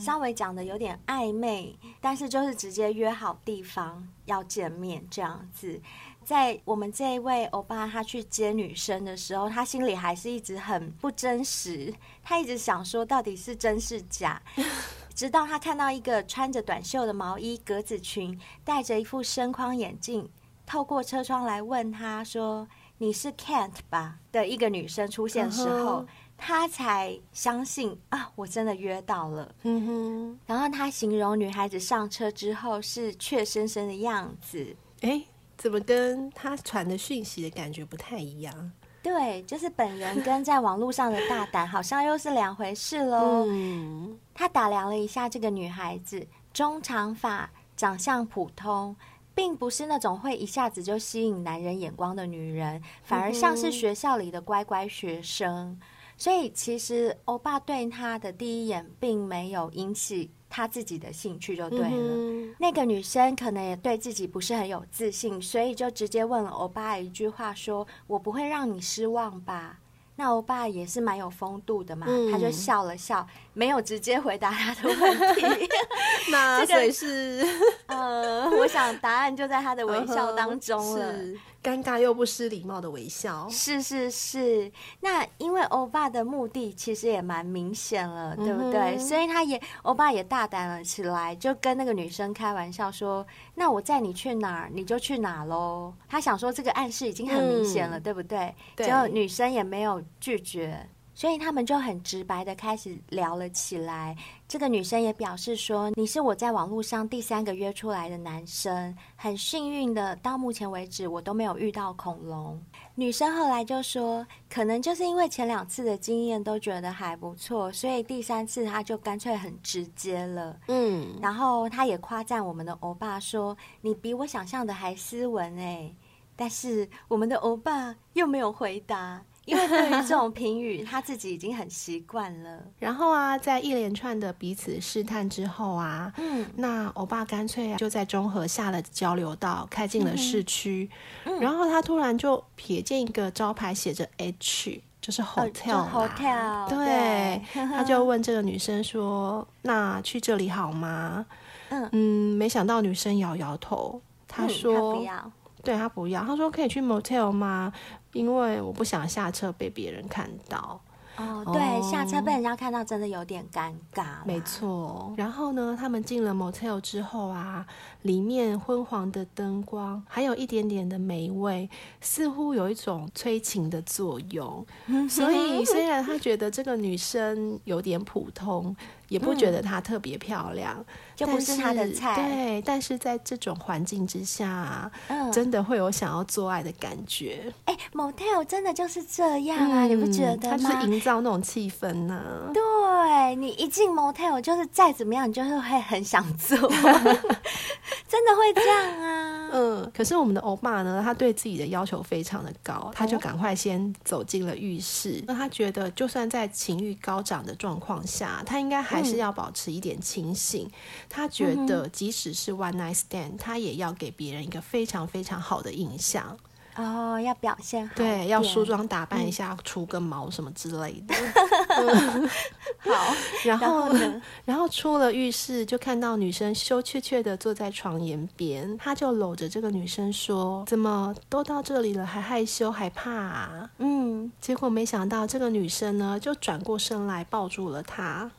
[0.00, 5.80] 稍微讲的有点暧昧，但是就是直接约好地方要见面这样子。
[6.26, 14.42] 在我们这一位欧巴他去接女生的时候，他心里还是一直很不真实，他一直想说到底是真是假。
[15.14, 20.28] 直到他看到一个穿着短袖的毛衣、格子裙、戴着一副深框眼镜，
[20.66, 22.66] 透过车窗来问他说
[22.98, 26.04] ：“你是 Kent 吧？”的一个女生出现的时候，
[26.36, 29.54] 他才相信啊，我真的约到了。
[29.62, 30.40] 嗯哼。
[30.44, 34.76] 然后他形容女孩子上车之后是怯生生的样子。
[35.02, 35.24] 诶
[35.56, 38.72] 怎么跟他传的讯息的感觉不太一样？
[39.02, 43.46] 对，就是本人跟在网络上的大胆好像又是两回事喽。
[43.48, 48.96] 嗯，他打量了一下这个女孩子，中长发，长相普通，
[49.32, 55.78] 并不是那种会一下子就吸引男人眼光的女人，反而像是学校里的乖乖学生。
[56.18, 61.86] 所以其实欧巴对她的第一眼并没有引起他自己的兴趣就对了。
[61.90, 69.76] 嗯、那个女生可能也对自己不是很有自信，所以就直接问了欧巴一句话说：“说我不会让你失望吧？”
[70.16, 75.68] 那欧巴也是蛮有风度的嘛，嗯、他就笑了笑，没有直接回答他的问题。
[76.32, 77.44] 那 所以是，
[77.84, 81.12] 呃，我想答案就在他的微笑当中了。
[81.20, 84.70] 是尴尬又不失礼貌的微笑，是是是。
[85.00, 88.96] 那因为欧巴的目的其实也蛮明显了，对不对？
[88.96, 98.54] 嗯、所以他也欧巴也大胆了起来，就跟那个女生开玩笑说：“那我载你去哪儿，你就去哪喽。”他想说这个暗示已经很明显了，嗯、对不对？
[98.76, 98.86] 对。
[98.86, 100.88] 结果女生也没有拒绝。
[101.16, 104.14] 所以他们就很直白的开始聊了起来。
[104.46, 112.62] 这个女生也表示说：“你是我在网络上第三个约出来的男生，很幸运的，到目前为止我都没有遇到恐龙。”
[112.94, 125.90] 女生后来就说：“可能就是因为前两次的经验都觉得还不错，所以第三次她就干脆很直接了。”嗯，然后她也夸赞我们的欧巴说：“你比我想象的还斯文哎。”
[126.38, 129.22] 但是我们的欧巴又没有回答。
[129.46, 132.62] 因为对于这种评语，他自己已经很习惯了。
[132.78, 140.90] 然后啊，在一连串的彼此试探之后啊，嗯，那欧巴干脆啊就在中和下了交流道，开进了市区。
[141.24, 146.68] 嗯、然后他突然就瞥见一个招牌写着 H，就是 hotel，呃、hotel。
[146.68, 151.24] 对，对他就问这个女生说：“那去这里好吗？”
[151.70, 155.32] 嗯嗯，没想到女生摇摇头，她说：“嗯、他不要。”
[155.66, 157.72] 对，他不要，他说：“可以去 motel 吗？”
[158.14, 160.80] 因为我不想下车被别人看到。
[161.16, 164.24] 哦，对，哦、下车被人家看到真的有点尴尬。
[164.24, 165.12] 没错。
[165.16, 167.66] 然后呢，他们进了 motel 之后啊，
[168.02, 171.68] 里面昏黄的灯光，还有一点点的霉味，
[172.00, 174.64] 似乎有一种催情的作用。
[175.08, 178.74] 所以，虽然他觉得这个女生有点普通。
[179.08, 182.16] 也不觉得她特别漂亮，嗯、就不是她的菜。
[182.16, 187.52] 对，但是在这种环境之下，嗯，真的会有想要做爱的感觉。
[187.66, 190.68] 哎、欸，motel 真的就是这样啊，嗯、你不觉得吗？
[190.72, 192.50] 它就是营造那种气氛呢、啊。
[192.52, 196.56] 对，你一进 motel，就是再怎么样，你就是会很想做，
[198.08, 199.50] 真的会这样啊。
[199.52, 205.22] 嗯，可是我们的欧巴呢，他对自己的要求非常的高，他就赶快先走进了浴室。
[205.26, 210.68] 那、哦、他觉得，就算在情欲高涨的状况下，他应该还还是要保持一点清醒。
[211.08, 216.36] 他觉得，即使是 one night stand，他也要给别人一个非常非常好的印象。
[216.76, 221.14] 哦，要表现好，对，要梳妆打扮一下，嗯、除个毛什么之类的。
[222.78, 224.22] 好， 然后呢？
[224.44, 238.30] 然后出了浴室，就看到女生羞怯怯的坐在床沿边，他就搂着这个女生说：“怎么都到这里了，还害羞害怕啊？”嗯，结果没想到这个女生呢，就转过身来抱住了他，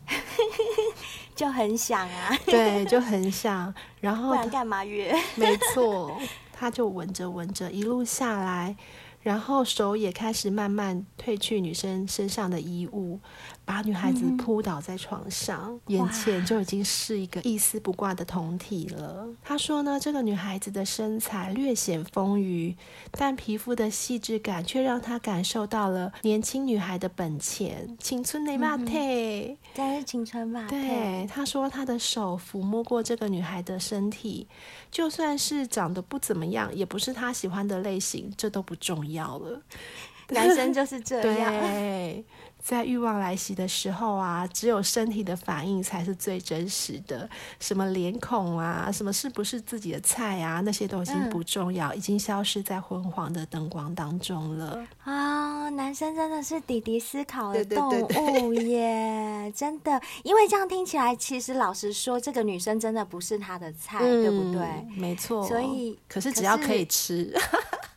[1.36, 3.74] 就很想啊，对，就很想。
[4.00, 5.14] 然后不然干嘛约？
[5.36, 6.18] 没错。
[6.60, 8.76] 他就闻着闻着，一路下来，
[9.22, 13.20] 然后手也开始慢慢褪去女生身上的衣物。
[13.68, 19.28] 把女孩子扑倒在床上，嗯、眼前就已经是一个一丝不挂的酮体了。
[19.44, 22.74] 他说呢，这个女孩子的身材略显丰腴，
[23.12, 27.98] 但皮肤的细致感却让他感受到了年轻女孩的本钱。
[28.00, 30.80] 青春内马腿，真是青春马腿。
[30.80, 34.48] 对，他说他的手抚摸过这个女孩的身体，
[34.90, 39.62] 就算是长得不怎么样，也不是他喜欢的类型，这都不重要了。
[40.32, 41.52] 男生就是这样。
[41.52, 42.24] 对。
[42.64, 47.30] 在欲望来袭的时候啊，只有身体的反应才是最真实的。
[47.60, 54.86] 什么脸孔啊，什么是不是自己的菜啊，那些都已经不重要，嗯、已经消失在昏黄的灯光当中了。
[55.06, 60.02] 啊、哦，男生真的是弟弟思考的动物耶，真的。
[60.24, 64.68] 因为这样听起来，其实老实说，这个女生真的不是他的菜，嗯、对不对？
[64.98, 65.48] 没错。
[65.48, 67.34] 所以，可是只要可以吃，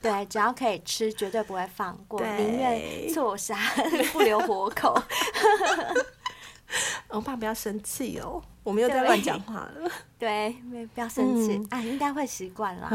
[0.01, 3.57] 对，只要可以吃，绝对不会放过，宁愿错杀
[4.13, 4.50] 不留活。
[4.55, 5.01] 我口，
[7.09, 9.91] 我爸不要生气哦，我们又在乱讲话了。
[10.19, 12.89] 对，没不要生气，嗯、啊，应该会习惯啦。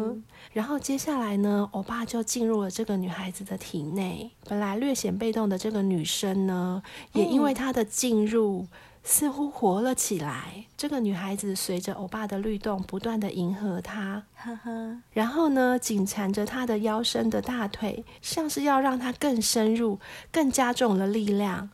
[0.52, 4.30] 然后接下来呢，欧巴就进入了这个女孩子的体内。
[4.44, 8.62] 本来略显被动的这个女生呢，也因为她的进入。
[8.62, 8.68] 嗯
[9.02, 10.66] 似乎活了起来。
[10.76, 14.24] 这个女孩子随着欧巴的律动，不断地迎合他。
[14.36, 15.02] 呵呵。
[15.12, 19.98] 然后呢，紧缠着他的腰身的大腿，像是要让他更深入、
[20.30, 21.70] 更加重了力量。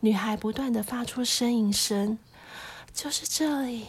[0.00, 2.18] 女孩不断地发出呻吟声，
[2.92, 3.86] 就是这里，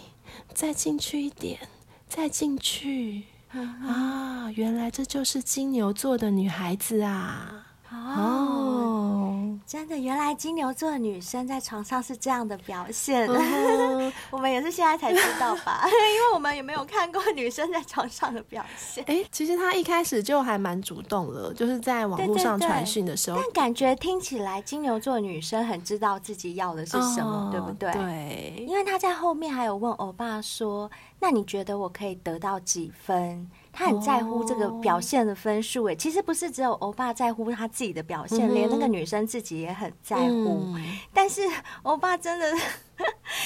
[0.53, 1.67] 再进去一点，
[2.07, 3.23] 再进去。
[3.51, 7.72] 啊，原来这就是金牛座的女孩子啊。
[7.93, 13.27] 哦，真的，原来金牛座的女生在床上是这样的表现。
[13.29, 15.83] 嗯、 我们也是现在才知道吧？
[15.85, 19.03] 因为我们也没有看过女生在床上的表现。
[19.07, 23.39] 哎、欸，其实她一开始就还蛮主动的，就是在网络上传讯的时候。
[23.41, 27.91] 但感觉听起来金牛座女生很知道自己要的是什么，哦、对不对？
[27.93, 28.65] 对。
[28.67, 40.63] 因为她在后面还有问欧巴说：“那你觉得我可以得到几分？”他很在乎这个表现的分数，诶，其实不是只有欧巴在乎他自己的表现，连那个女生自己也很在乎。
[41.11, 41.41] 但是
[41.81, 42.55] 欧巴真的，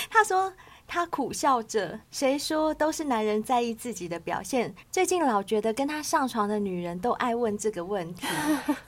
[0.09, 0.51] 他说
[0.85, 4.75] 他苦笑着，谁说都是男人在意自己的表现？
[4.91, 8.27] 最近老觉得跟他上床的女人都爱问这个问题，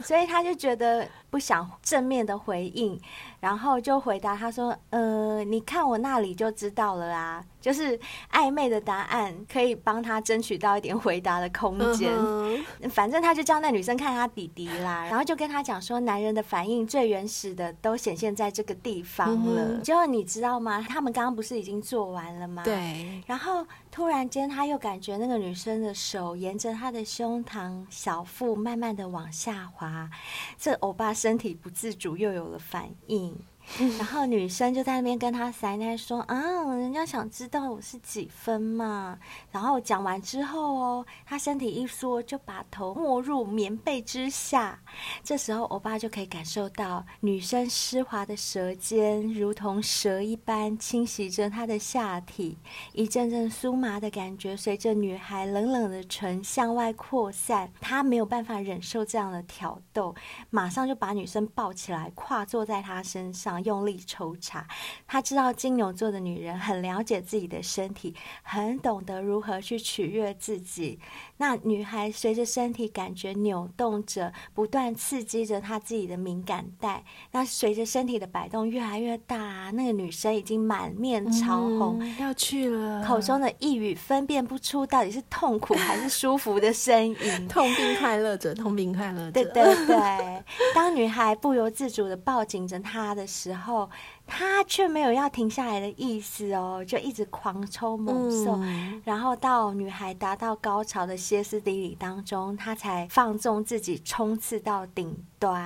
[0.04, 3.00] 所以他就觉得不想正面的回应，
[3.40, 8.00] 然后就回答他说：“呃，你看我那里就知道了啊。”就是
[8.32, 12.10] 暧昧的答案可以帮他争取到一点回答的空间。
[12.18, 12.90] Uh huh.
[12.90, 19.78] 反正他就叫那女生看他弟弟啦，然后就跟他讲说，男人的反应最原始的都显现在这个地方了。
[19.80, 20.06] 结果、uh.
[20.06, 20.82] 你知道吗？
[20.88, 22.64] 他们刚刚不是已经做完了吗？
[22.64, 23.22] 对。
[23.28, 30.10] 然后突然间他又感觉那个女生的手沿着他的胸膛、小腹慢慢的往下滑，
[30.58, 33.36] 这欧巴身体不自主又有了反应。
[33.78, 36.40] 然后女生就在那边跟他塞奶说：“啊，
[36.76, 39.18] 人家想知道我是几分嘛。”
[39.52, 44.80] 然后讲完之后哦，他身体一缩，就把头没入棉被之下。
[45.24, 52.58] 这时候欧巴就可以感受到女生湿滑的舌尖如同蛇一般侵袭着他的下体，
[52.94, 57.72] 一阵阵酥麻的感觉随着女孩冷冷的唇向外扩散。
[57.80, 60.16] 他没有办法忍受这样的挑逗，
[60.50, 63.59] 马上就把女生抱起来，跨坐在她身上。
[63.64, 64.68] 用力抽查，
[65.08, 71.00] 他知道金牛座的女人很了解自己的身体，很懂得如何去取悦自己。
[71.38, 77.04] 那女孩随着身体感觉扭动着，不断刺激着她自己的敏感带。
[77.32, 87.16] 那随着身体的摆动越来越大，那个女生已经满面潮红，嗯，要去了，口中的一语分辨不出到底是痛苦还是舒服的声音。
[87.48, 89.32] 痛并快乐着，痛并快乐着。
[89.32, 90.44] 对对对，
[90.76, 93.60] 当女孩不由自主的抱紧着他的时候。
[93.60, 93.90] 然后
[94.26, 105.62] 他却没有要停下来的意思哦，就一直狂抽猛送，嗯、然后到女孩达到高潮的歇斯底里当中，他才放纵自己冲刺到顶端，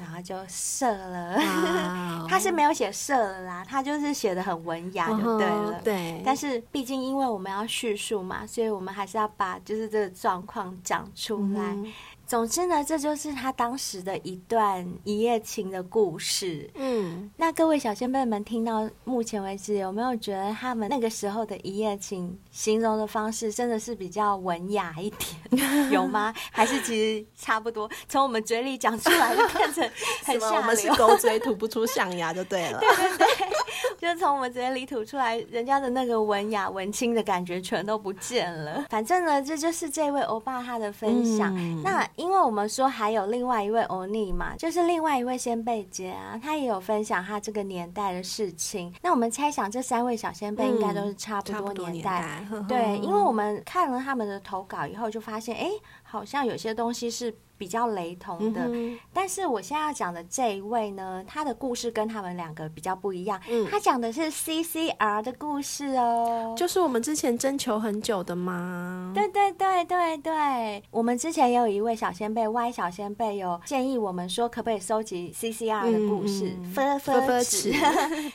[0.00, 1.36] 然后就射了。
[1.36, 5.76] 哇 他是没有写射了啦，他就是写的很文雅就对了。
[5.76, 11.74] 哦、对，但是毕竟因为我们要叙述嘛，所以我们还是要把就是这个状况讲出来。
[11.74, 11.92] 嗯
[12.28, 16.68] 总之呢，这就是他当时的一段一夜情的故事。
[16.74, 25.88] 嗯，那各位小仙贝们听到目前为止，有没有觉得他们那个时候的一夜情形容的方式真的是比较文雅一点？
[25.90, 26.34] 有吗？
[26.52, 27.90] 还是其实差不多？
[28.06, 29.90] 从我们嘴里讲出来就变成
[30.24, 32.78] 很像我们是狗嘴吐不出象牙就对了。
[32.78, 33.26] 对对对，
[33.98, 38.84] 就是从我们嘴里吐出来，人家的那个文雅文青的感觉全都不见了。
[38.90, 41.56] 反正呢，这就是这位欧巴他的分享。
[41.56, 42.06] 嗯、那。
[42.18, 48.92] 因为我们说还有另外一位欧尼嘛，就是另外一位先辈姐啊，她也有分享她这个年代的事情。
[49.02, 55.70] 那我们猜想这三位小先辈应该都是差不多年代，嗯、对，因为我们看了他们的投稿以后，就发现哎，
[56.02, 57.34] 好像有些东西是。
[57.58, 63.38] 比较雷同的，嗯、但是我现在要讲的这一位呢，他的故事跟他们两个比较不一样。
[63.48, 69.12] 嗯，他讲的是 CCR 的故事哦，就是我们之前征求很久的吗？
[69.14, 76.56] 对对对对对，我们之前也有一位小仙贝 Y 小仙贝有建议我们说，可不可以收集 CCR 的故事？
[76.72, 77.72] 分分词，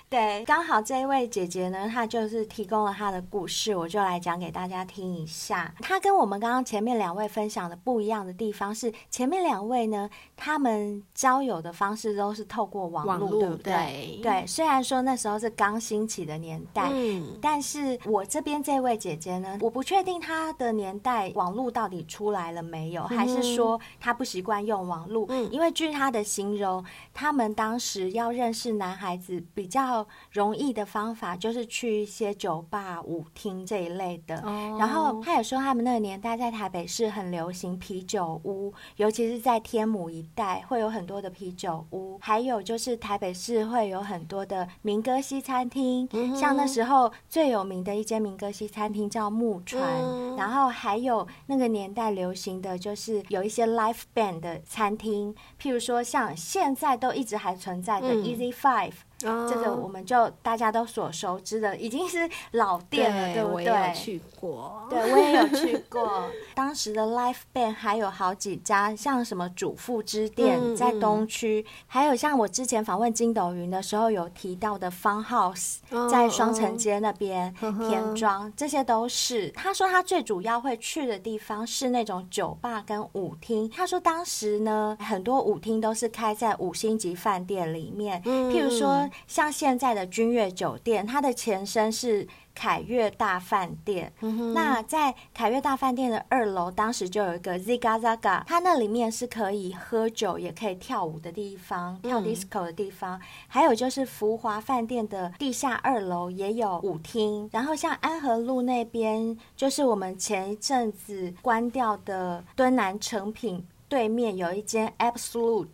[0.09, 5.73] 对，刚好这一位姐姐呢，她就是提供了她的故事，我就来讲给大家听一下。
[5.79, 8.91] 她跟我们刚刚前面两位分享的不一样的地方是。
[9.13, 10.09] 前面两位呢，
[10.43, 13.73] 他们交友的方式都是透过网络，对不对？
[13.73, 14.45] 对，对。
[14.45, 25.25] 虽然说那时候是刚兴起的年代，嗯，但是我这边这位姐姐呢，我不确定她的年代网络到底出来了没有，嗯、还是说她不习惯用网络？
[25.29, 34.35] 嗯，因为据她的形容，他们当时要认识男孩子比较容易的方法，就是去一些酒吧、舞厅这一类的。
[34.41, 38.73] 哦，然后她也说，他们那个年代在台北市很流行啤酒屋。
[38.97, 58.93] 尤其是在天母一带，会有很多的啤酒屋，还有就是台北市会有很多的民歌西餐厅，嗯、像那时候最有名的一间民歌西餐厅叫木船，嗯、然后还有那个年代流行的就是有一些 live band 的餐厅，譬如说像现在都一直还存在的 Easy Five。
[59.25, 63.53] 哦、这个我们就大家都所熟知的，已经是老店了，对，对不对？
[63.53, 66.29] 我也有去过，对，我也有去过。
[66.53, 75.77] 当时的 Life Band 还有好几家，像什么主妇之店、嗯、在东区，还有像我之前访问筋斗云的时候有提到的 Fun House，
[76.09, 79.49] 在双城街那边、哦、田庄，这些都是。
[79.49, 83.69] 他说他最主要会去的地方是那种酒吧跟舞厅。
[83.69, 92.27] 他说当时呢，很多舞厅都是开在五星级饭店里面，嗯、譬如说像现在的君悦酒店，它的前身是。
[92.55, 103.17] 凯悦大饭店，嗯、那在凯悦大饭店的二楼，当时就有一个 Ziga Zaga，它那里面是可以喝酒也可以跳舞的地方，跳 disco 的地方。
[103.17, 107.49] 嗯、还有就是福华饭店的地下二楼也有舞厅。
[107.51, 115.67] 然后像安和路那边，就是我们前一阵子关掉的敦南成品对面有一间 Absolute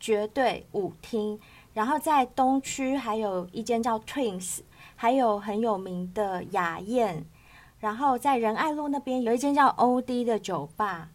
[0.00, 1.38] 绝对舞厅。
[1.74, 4.60] 然后在东区还有一间叫 Twins。
[4.96, 7.26] 还有很有名的雅宴，
[7.80, 11.08] 然后在仁爱路那边有一间叫 OD 的酒吧，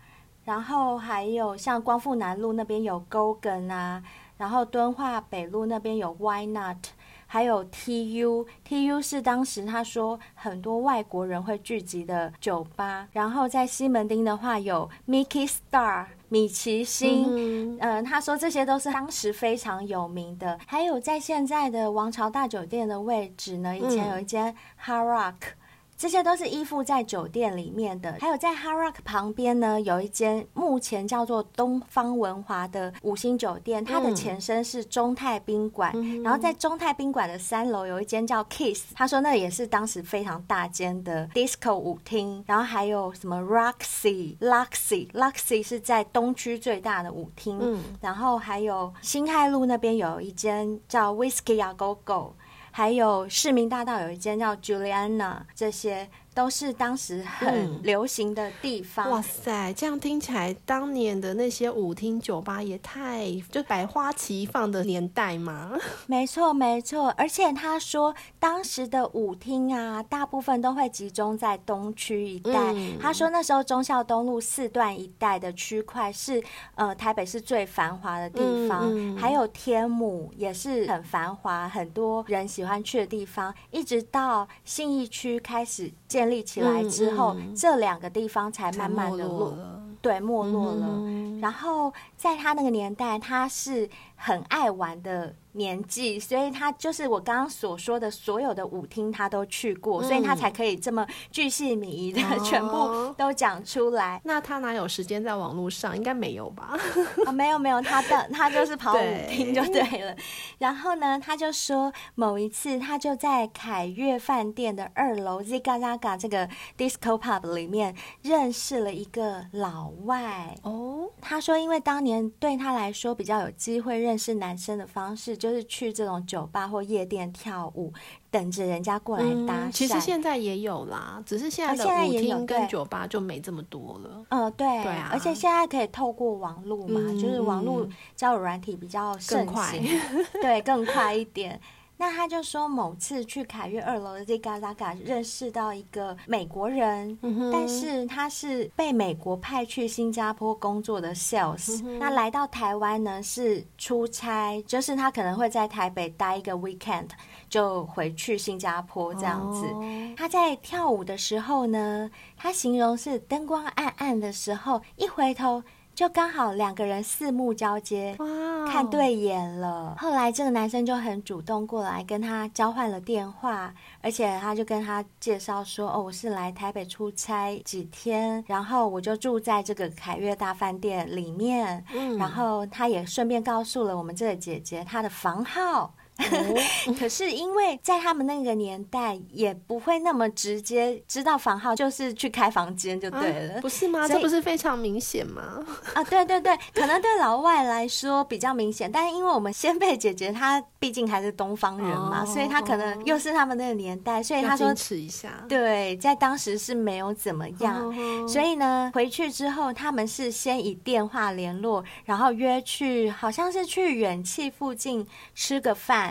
[0.43, 4.03] 然后还有像光复南路那边有 Gogan 啊，
[4.37, 6.87] 然后敦化北路那边有 Why Not，
[7.25, 16.07] 还有 TU，TU 是当时他说很多外国人会聚集的酒吧，然后在西门町的话有 Mickey Star。
[16.29, 20.57] 米奇星，嗯，呃，他说这些都是当时非常有名的。
[20.67, 24.55] 还有在现在的王朝大酒店的位置呢，以前有一间
[24.85, 25.58] Hard Rock。
[25.99, 52.35] 这些都是依附在酒店里面的，还有在 Hard Rock 旁边呢，有一间目前叫做东方文华的五星酒店，它的前身是中泰宾馆，嗯、然后在中泰宾馆的三楼有一间叫 Kiss，他说那也是当时非常大间的 Disco 舞厅，然后还有什么 Roxy、Luxy、Luxy 是在东区最大的舞厅，嗯、然后还有新泰路那边有一间叫 Whisky A Go Go。
[52.79, 56.09] 还有市民大道有一间叫 Juliana，这些。
[56.39, 59.09] 都是当时很流行的地方。
[59.09, 59.11] 嗯。
[59.11, 65.77] 哇塞，这样听起来，当年的那些舞厅酒吧也太就百花齐放的年代嘛。
[66.07, 67.13] 没错，没错。
[67.17, 72.71] 而且他说，当时的舞厅啊，大部分都会集中在东区一带。
[72.73, 76.41] 嗯、他说那时候忠孝东路四段一带的区块是
[76.75, 83.53] 呃台北市最繁华的地方，还有天母也是很繁华，很多人喜欢去的地方。
[83.71, 89.53] 一直到信义区开始建立起来之后，嗯嗯、这两个地方才慢慢的落，
[90.01, 90.85] 对，没落了。
[90.87, 95.33] 嗯、然后在他那个年代，他是很爱玩的。
[95.53, 104.17] 年纪，所以他就是我刚刚所说的所有的舞厅，他都去过，嗯、所以他才可以这么巨细靡遗的 全部都讲出来。
[104.17, 105.97] 哦、那他哪有时间在网络上？
[105.97, 106.77] 应该没有吧？
[107.25, 110.13] 哦，没有没有，他的 他就是跑舞厅就对了。
[110.13, 110.17] 对
[110.59, 116.47] 然后呢，他就说某一次他就在凯悦饭店的二楼 Ziga Zaga 这个
[116.77, 120.55] Disco Pub 里面认识了一个老外。
[120.61, 125.38] 哦，他说因为当年对他来说比较有机会认识男生的方式。
[125.39, 127.91] 就是去这种酒吧或夜店跳舞，
[128.29, 129.71] 等着人家过来搭讪。
[129.71, 134.25] 其实现在也有啦，只是现在的舞厅跟酒吧就没这么多了。
[134.29, 135.09] 嗯，对，对啊。
[135.11, 139.81] 而且现在可以透过网络嘛，就是网络交友软体比较盛行，
[140.41, 141.59] 对，更快一点。
[142.01, 151.99] 那他就说，某次去凯悦二楼的 Ziga Zaga 认识到一个美国人，嗯、但是他是被美国派去新加坡工作的 sales、嗯。
[151.99, 157.09] 那来到台湾呢是出差，就是他可能会在台北待一个 weekend，
[157.49, 159.65] 就回去新加坡这样子。
[159.65, 159.83] 哦、
[160.15, 165.61] 他在跳舞的时候呢，他形容是灯光暗暗的时候，一回头。
[165.99, 168.65] 就刚好两个人四目交接，Wow.
[168.65, 169.97] 看对眼了。
[169.99, 181.83] 后来这个男生就很主动过来跟他交换了电话，而且他就跟他介绍说：“哦，我是来台北出差几天，然后我就住在这个凯悦大饭店里面。
[181.93, 185.93] 嗯，然后他也顺便告诉了我们这个姐姐他的房号。”
[186.99, 194.07] 可是因为在他们那个年代，也不会那么直接知道房号，就是去开房间就对了，啊、不是吗？
[194.07, 195.65] 这不是非常明显吗？
[195.93, 205.45] 啊，对对对，可能对老外来说比较明显，但是因为我们先辈姐姐她毕竟还是东方人嘛，哦、所以她可能又是他们那个年代，所以她说矜持一下。
[205.47, 216.08] 对，在当时是没有怎么样，哦、所以呢，回去之后他们是先以电话联络，然后约去，好像是去远气附近吃个饭。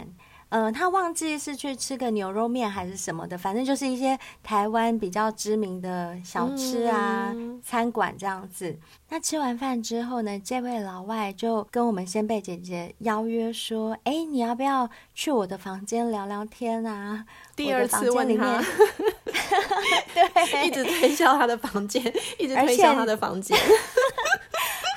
[0.51, 8.79] 嗯、呃，他忘记是去吃个牛肉面还是什么的，反正就是一些台湾比较知名的小吃啊、嗯、餐馆这样子。
[9.11, 17.25] 那吃完饭之后呢，这位老外就跟我们先辈姐姐邀约说：“哎，你要不要去我的房间聊聊天啊？”
[17.55, 18.63] 第二次问他，
[20.51, 22.03] 对，一直推销他的房间，
[22.39, 23.57] 一直推销他的房间。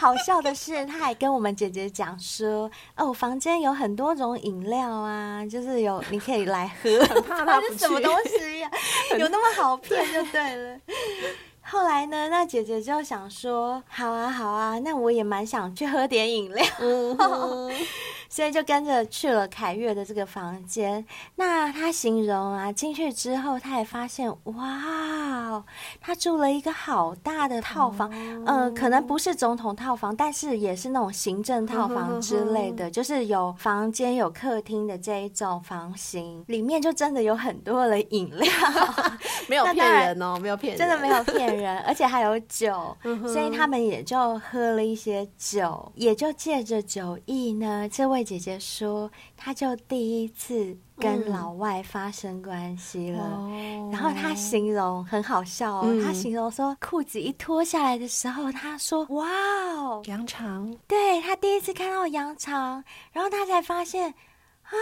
[0.02, 8.74] 好笑的是，他还跟我们姐姐讲说：“哦，房间有很多种饮料啊，就是有你可以来喝。”很怕他 是什么东西呀、啊？
[9.20, 10.80] 有那么好骗就对了。
[11.62, 16.66] 后来呢，那姐姐就想说：“好啊，好啊，那我也蛮想去喝点饮料。
[16.80, 17.72] 嗯”
[18.32, 21.06] 所以就跟着去了凯悦的这个房间。
[21.36, 25.62] 那他形容啊，进去之后，他也发现，哇，
[26.00, 36.42] 他住了一个好大的套房，嗯、呃，可能不是总统套房，但是也是那种行政套房之类的，就是有房间、有客厅的这一种房型。
[36.48, 38.50] 里面就真的有很多的饮料，
[39.50, 48.21] 没有骗人哦，没有骗人，真的没有骗人， 而且还有酒，所以他们也就喝了一些酒，也就借着酒意呢，这位。
[48.24, 53.38] 姐姐说，她就第一次跟老外发生关系了。
[53.50, 59.28] 嗯、然后她形容很好笑哦，她、嗯、形容说，裤子一脱下来的时候，她说：“哇
[59.76, 64.10] 哦，羊肠。”对，她第一次看到羊肠，然后她才发现
[64.64, 64.74] 啊，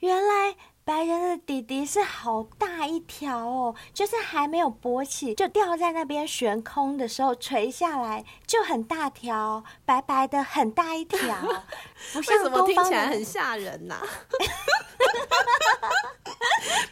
[0.00, 0.56] 原来。
[0.84, 11.18] 白人的弟弟是好大一条哦，就是还没有勃起就吊在那边悬空的时候垂下来就很大条，白白的很大一条，
[12.12, 14.04] 不像东么听起来很吓人呐、啊？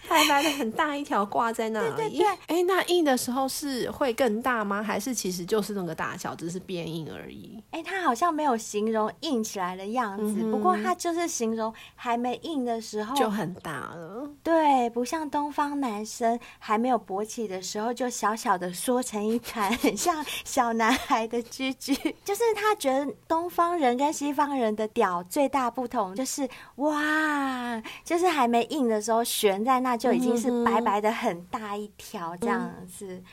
[0.09, 1.91] 白白的很大一条挂在那里。
[1.95, 2.27] 对对对。
[2.27, 4.83] 哎、欸，那硬的时候是会更大吗？
[4.83, 7.63] 还是其实就是那个大小，只是变硬而已？
[7.71, 14.29] 哎、欸，他好像没有形容硬起来的样子，嗯、不过他就是形容还没硬的时候就很大了。
[14.43, 21.95] 对，不像东方男生还没有勃起的时候就小小的缩成一团， 很像小男孩的居居。
[22.25, 33.07] 就是他觉得东方人跟西方人的屌最大不同就是哇，就是还没硬的时候悬在那就已经是白白的很大一条这样子。
[33.07, 33.25] 嗯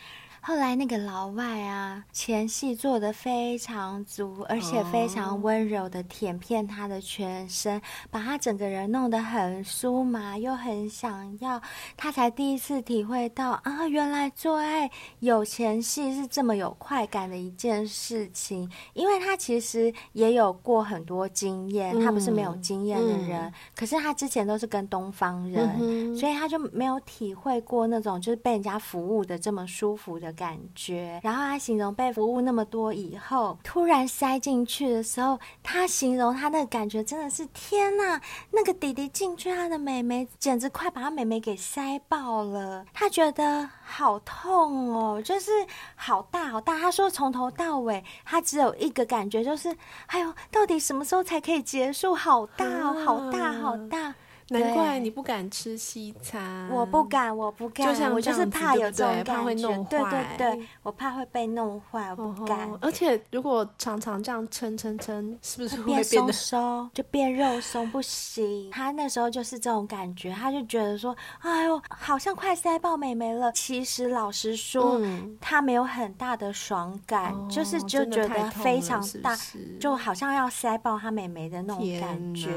[0.48, 11.62] 后来那个老外啊，前戏做的非常足，而且非常温柔的舔遍他的全身，把他整个人弄得很酥麻，又很想要。
[11.98, 14.90] 他才第一次体会到啊，原来做爱
[15.20, 18.72] 有前戏是这么有快感的一件事情。
[18.94, 30.37] 因为他其实也有过很多经验，他不是没有经验的人，嗯嗯、可是他之前都是跟东方人，嗯、所以他就没有体会过那种就是被人家服务的这么舒服的。
[30.38, 38.22] 感觉，然后他形容被服务那么多以后，突然塞进去的时候，他形容他那感觉真的是天哪！
[38.52, 42.86] 那个弟弟进去他的美眉，简直快把他美眉给塞爆了。
[42.94, 45.52] 他觉得好痛哦，就是
[45.96, 46.78] 好大好大。
[46.78, 49.76] 他说从头到尾，他只有一个感觉，就是
[50.06, 52.14] 哎呦，到底什么时候才可以结束？
[52.14, 54.14] 好大哦，好大，好大。
[54.50, 60.00] 难怪你不敢吃西餐，我不敢，我不敢，就像我就是怕有这种感觉，怕会弄坏，对
[60.38, 62.70] 对对，我怕会被弄坏，我不敢。
[62.82, 67.90] 而且如果常常这样撑撑撑，是不是会变松松，就变肉松？
[67.92, 73.52] 不行，他那时候就是这种感觉，他就觉得说，哎呦，好像快塞爆美眉了。
[73.52, 79.38] 其实老实说，嗯、他没有很大的爽感，哦、就是就觉得非常大，
[79.80, 82.50] 就好像要塞爆他美眉的那种感觉。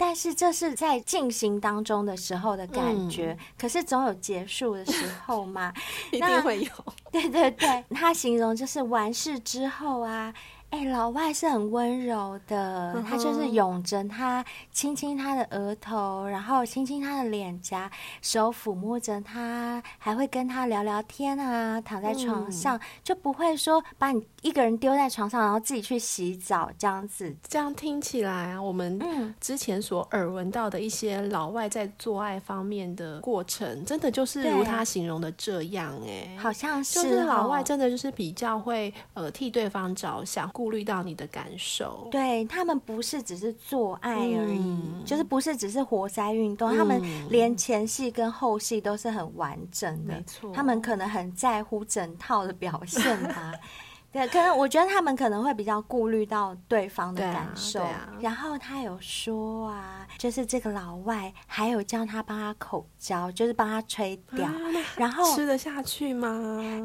[0.00, 5.70] 但是这是在进行当中的时候的感觉，嗯、可是总有结束的时候嘛，
[6.10, 6.70] 一定会有。
[7.12, 10.32] 对对对，他形容就是完事之后啊。
[10.70, 17.90] 哎，老外是很温柔的，嗯、他就是拥着他，亲亲他的额头，然后亲亲他的脸颊，
[18.22, 21.80] 手抚摸着他，还会跟他聊聊天啊。
[21.80, 27.34] 躺在床上、嗯、就不会说把你一个人丢在床上，然后自己去洗澡这样子。
[27.48, 40.48] 这样听起来啊，我们之前所耳闻到的一些老外在做爱方面的过程，真的就是如他形容的这样哎，好像是，就是老外真的就是比较会呃替对方着想。
[40.60, 47.00] 顾虑到你的感受，对，他们不是只是做爱而已，嗯、就是不是只是活塞运动，嗯、他们
[47.30, 50.12] 连前戏跟后戏都是很完整的。
[50.16, 53.54] 没错，他们可能很在乎整套的表现吧。
[54.12, 57.80] 对，可能我觉得他们可能会比较顾虑到对方的感受。
[57.82, 64.52] 啊啊、然后他有说啊，就是这个老外还有叫他帮他口交，就是帮他吹掉，啊、
[64.96, 66.28] 然后吃得下去吗？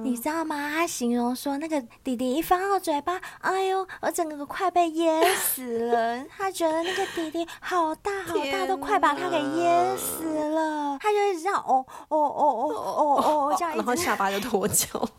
[0.04, 0.70] 你知道吗？
[0.72, 6.24] 他形容说那个弟弟一放到嘴巴，哎呦，我整个快被淹死了。
[6.26, 11.00] 他觉得那个弟弟好大好大，都快把他给淹死了。
[11.02, 14.88] 他就一直这样哦哦哦哦哦哦这样， 然后下巴就脱臼。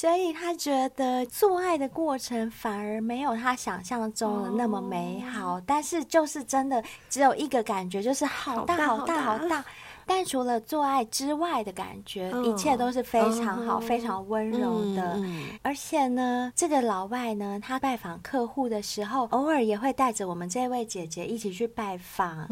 [0.00, 6.80] 所以他觉得做爱的过程反而没有他想象中的那么美好，哦、但是就是真的
[7.10, 9.42] 只有一个感觉，就是好大好大好大。
[9.42, 9.64] 好大
[10.08, 15.20] 但除了做爱之外的感觉，一切都是非常好、非常温柔的。
[15.60, 22.48] 而且呢，这个老外呢，他拜访客户的时候，偶尔也会带着我们这位姐姐一起去拜访，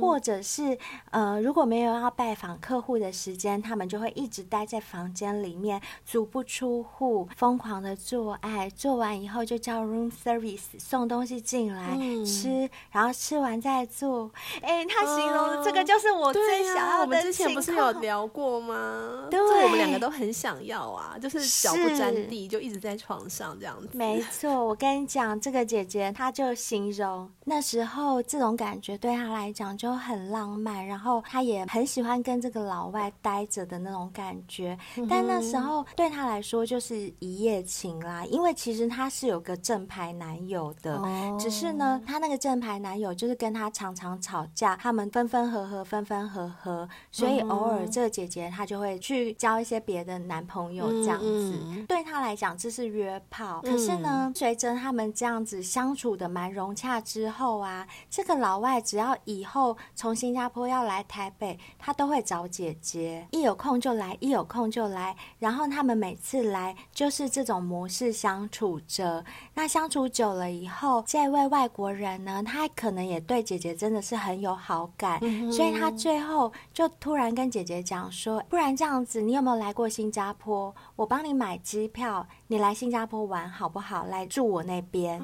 [0.00, 0.78] 或者是
[1.10, 8.70] 呃，如果没有要拜访客户的时间，他们就会一直待在房间里面，足不出户，疯狂的做爱。
[8.70, 14.30] 做完以后就叫 room service 送东西进来吃，然后吃完再做。
[14.62, 16.85] 哎，他形容的这个就是我最想。
[16.86, 19.26] 啊，我们之前不是有聊过吗？
[19.30, 23.88] 对，我们两个都很想要啊，就是脚不沾地，就一直在床上这样子。
[23.92, 34.78] 没错，我跟你讲，这个姐姐她就形容那时候这种感觉对她来讲就很浪漫，然后她也很喜欢跟这个老外待着的那种感觉。
[35.08, 41.00] 但那时候对她来说就是一夜情啦，因为其实她是有个正牌男友的，
[41.38, 46.75] 只是呢，她那个正牌男友就是跟她常常吵架，他们分分合合，分分合合。
[47.12, 53.60] 所以偶尔这个姐姐她就会去交一些别的男朋友这样子，对她来讲这是约炮。
[53.62, 65.16] 可是呢，随着他们这样子相处的蛮融洽之后啊，这个老外只要以后从新加坡要来台北，他都会找姐姐，一有空就来，一有空就来。
[65.38, 69.24] 然后他们每次来就是这种模式相处着。
[69.54, 76.52] 那相处久了以后，这位外国人呢，他可能也对姐姐真的是很有好感，嗯、所以他最后。
[76.72, 80.74] 就突然跟姐姐讲说，不然这样子，你有没有来过新加坡？
[80.96, 84.04] 我帮你买机票，你来新加坡玩好不好？
[84.06, 85.18] 来住我那边，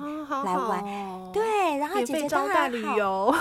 [0.44, 0.84] 来玩。
[1.32, 3.34] 对，然后姐姐当然好。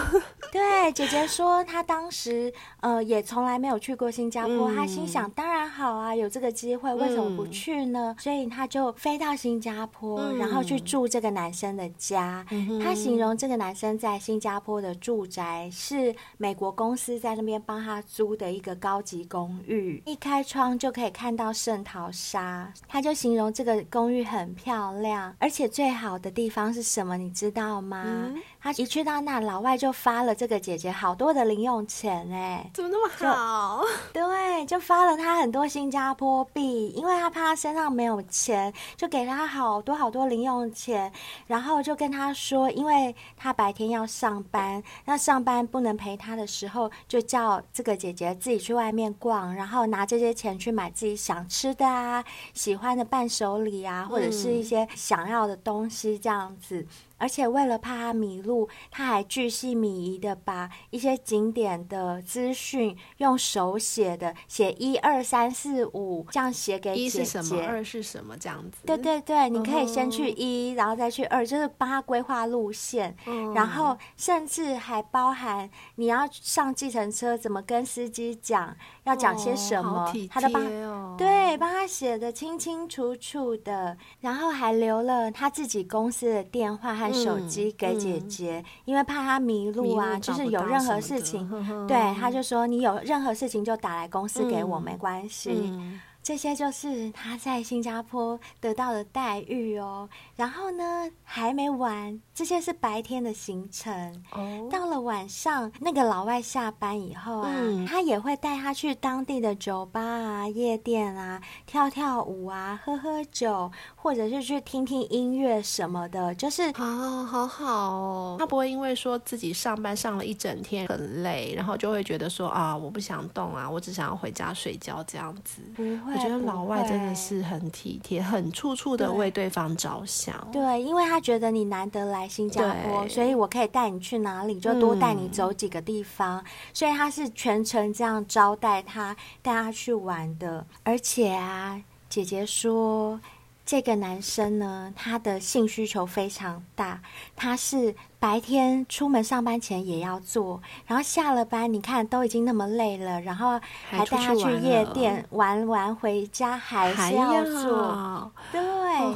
[0.52, 8.14] 对，姐姐说她当时呃也从来没有去过新加坡，嗯、她心想当然好啊，有这个机会，为什么不去呢？
[8.18, 12.46] 嗯、所以她就飞到新加坡，嗯、然后去住这个男生的家。
[12.84, 22.72] 她、形容这个男生在新加坡的住宅是美国公司在那边帮他租的一个高级公寓，一开窗就可以看到圣淘沙。
[22.88, 27.18] 他就形容这个公寓很漂亮，而且最好的地方是什么？
[27.18, 28.32] 你知道吗？
[28.64, 33.84] 他一去到那，老外就发了这个姐姐好多的零用钱，哎，怎么那么好？
[34.14, 41.12] 对，就发了她很多新加坡币，因为他怕他身上没有钱，就给他好多好多零用钱，
[41.48, 56.86] 然后就跟他说，因为他白天要上班，那上班不能陪他的时候，就叫这个姐姐自己去外面逛，然后拿这些钱去买自己想吃的啊、喜欢的伴手礼啊，或者是一些想要的东西这样子。
[57.22, 67.04] 而且为了怕他迷路，他还巨细靡遗的把一些景点的资讯用手写的，写一二三四五这样写给姐姐。
[67.04, 67.62] 一是什么？
[67.64, 68.36] 二是什么？
[68.36, 68.78] 这样子。
[68.88, 73.16] 对对对，你可以先去一，然后再去二，就是帮他规划路线。
[73.28, 73.54] 嗯。
[73.54, 87.11] 然后甚至还包含你要上计程车，怎么跟司机讲，要讲些什么，他都帮对帮他写的清清楚楚的，然后还留了他自己公司的电话和。
[87.14, 91.48] 手机给姐姐，因为怕她迷路啊，路就是有任何事情，
[91.88, 95.74] 对，他就说你有任何事情就打来公司给我，嗯、没关系。
[96.22, 100.08] 嗯这些就是他在新加坡得到的待遇哦。
[100.36, 104.24] 然后呢，还没完，这些是白天的行程。
[104.32, 116.34] 哦，到了晚上，那个老外下班以后啊，嗯、他也会带他去当地的酒吧啊、夜店啊，跳跳舞啊，喝喝酒，或者是去听听音乐什么的。
[116.36, 118.36] 就是啊，好好哦。
[118.40, 125.62] 他不会因为说自己上班上了一整天很累，然后就会觉得说啊，我不想动啊，我只想要回家睡觉这样子。
[125.76, 126.11] 不会。
[126.14, 130.36] 我觉得老外真的是很体贴，很处处的为对方着想。
[130.52, 136.40] 对，对，因为他觉得你难得来新加坡，所以我可以带你去哪里，就多带你走几个地方。
[136.40, 140.66] 嗯、所以他是全程这样招待他，带他去玩的。
[140.84, 143.20] 而且啊，姐姐说。
[143.66, 147.02] 这个男生呢，他的性需求非常大，
[147.36, 153.60] 他是白天出门上班前也要做，然后下了班，你看都已经那么累了，然后
[153.90, 158.32] 还带他去夜店玩完回家还是要做，要。
[158.52, 158.62] 对。
[158.62, 159.16] 哦。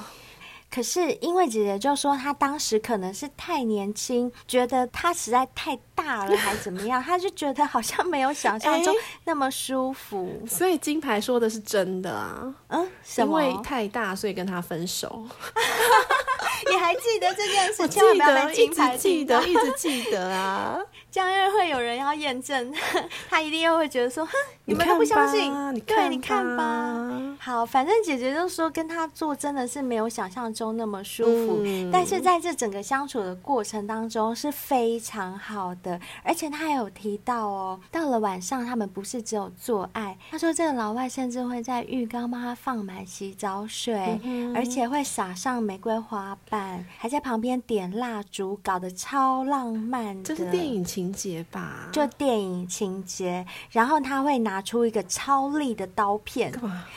[0.68, 8.94] 可是因为姐姐就说，她当时可能是太年轻，觉得他实在太大了，还怎么样，他就觉得好像没有想象中
[9.24, 10.40] 那么舒服。
[10.44, 12.88] 欸、所以金牌说的是真的啊，嗯，
[13.18, 15.24] 因为太大，所以跟他分手。
[16.70, 17.88] 你还记得这件事？
[17.90, 20.80] 千万不要被金牌记得，一直记得啊！
[21.12, 22.74] 这样又会有人要验证，
[23.30, 24.32] 他一定又会觉得说，哼，
[24.66, 27.12] 你们都不相信，你对，你看吧。
[27.40, 50.24] 好，反正姐姐就说跟他做真的是没有想象中那么舒服，嗯、但是在这整个相处的过程当中是非常好的，而且他还有提到哦，到了晚上他们不是只有做爱，他说这个老外甚至会在浴缸帮他放满洗澡水，嗯、而且会撒上玫瑰花瓣，还在旁边点蜡烛，搞得超浪漫的。
[50.24, 51.88] 这是电影情节吧？
[51.92, 56.52] 就电影情节，然后他会拿出一个超利的刀片，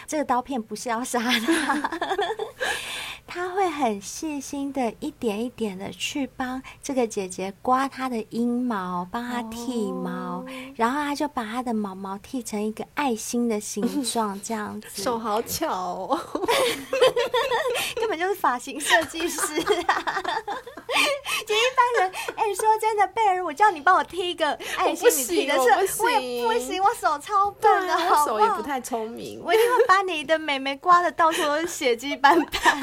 [0.07, 1.91] 这个刀片不是要杀他。
[3.31, 14.89] 他会很细心的一点一点的去帮这个姐姐刮她的阴毛，帮她剃毛，哦、然后他就把她的毛毛剃成一个爱心的形状，这样子。
[15.03, 16.19] 手好巧哦，
[17.97, 19.41] 根本就是发型设计师
[19.87, 20.23] 啊！
[21.47, 25.55] 其实一般人，哎、欸，说真的，贝儿，我叫你帮我剃一个爱心，你剃的
[25.87, 28.27] 是，我，我也不行，我手超笨的，好不好？
[28.27, 32.83] 手也不太聪明，我一定会把你的美眉刮的到处都是血迹斑斑。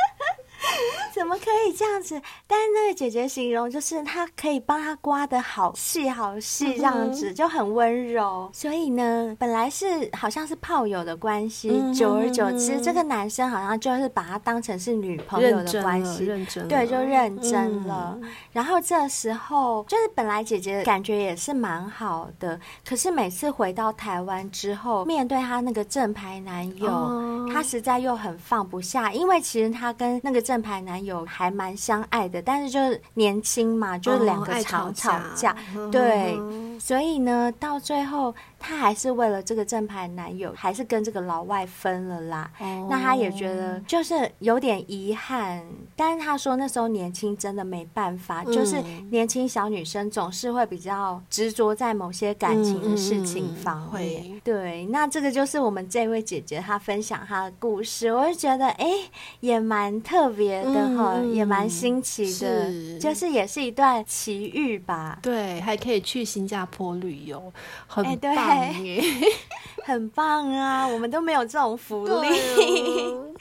[1.13, 2.21] 怎么可以这样子？
[2.47, 8.49] 但是那个姐姐形容就是她可以帮她刮的好细好细，这样子就很温柔。
[8.53, 18.17] 所以呢，本来是好像是炮友的关系，久而久之，这个男生好像就是把她当成是女朋友的关系，认真，对，就认真了。
[18.51, 35.55] 然后这时候就是本来姐姐感觉也是蛮好的，可是每次回到台湾之后，面对她那个正牌男友，她实在又很放不下，因为其实她跟那个正牌男友还蛮相爱的，但是就是年轻嘛，就是两个吵吵架，
[35.89, 36.37] 对，
[36.77, 38.35] 所以呢，到最后。
[38.61, 42.51] 她还是为了这个正牌男友，还是跟这个老外分了啦。
[42.59, 42.87] Oh.
[42.89, 54.23] 那她也觉得就是有点遗憾，但是她说那时候年轻真的没办法，嗯、就是年轻小女生总是会比较执着在某些感情的事情方面。
[54.25, 65.17] 嗯、对，那这个就是我们这位姐姐她分享她的故事，我就觉得哎、欸，也蛮特别的哈，嗯、也蛮新奇的，是就是也是一段奇遇吧。
[65.21, 67.51] 对，还可以去新加坡旅游，
[67.87, 68.35] 很棒。
[68.35, 69.33] 欸对
[69.85, 70.87] 很棒啊！
[70.87, 72.29] 我们都没有这种福利。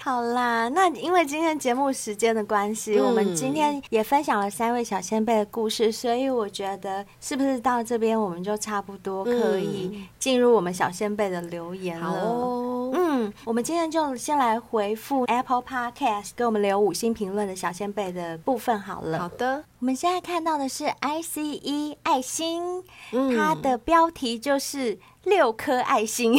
[0.03, 12.09] 好啦，那因为今天节目时间的关系，嗯、我们今天也分享了三位小仙贝的故事，所以我觉得是不是到这边我们就差不多可以进入我们小仙贝的留言了？
[12.09, 19.19] 哦，嗯，我们今天就先来回复 Apple Podcast 给我们留五星评论的小仙贝的部分好了。
[19.19, 22.83] 好的，我们现在看到的是 ICE 爱心，
[23.13, 24.99] 嗯、它的标题就是。
[25.25, 26.35] 六颗爱心，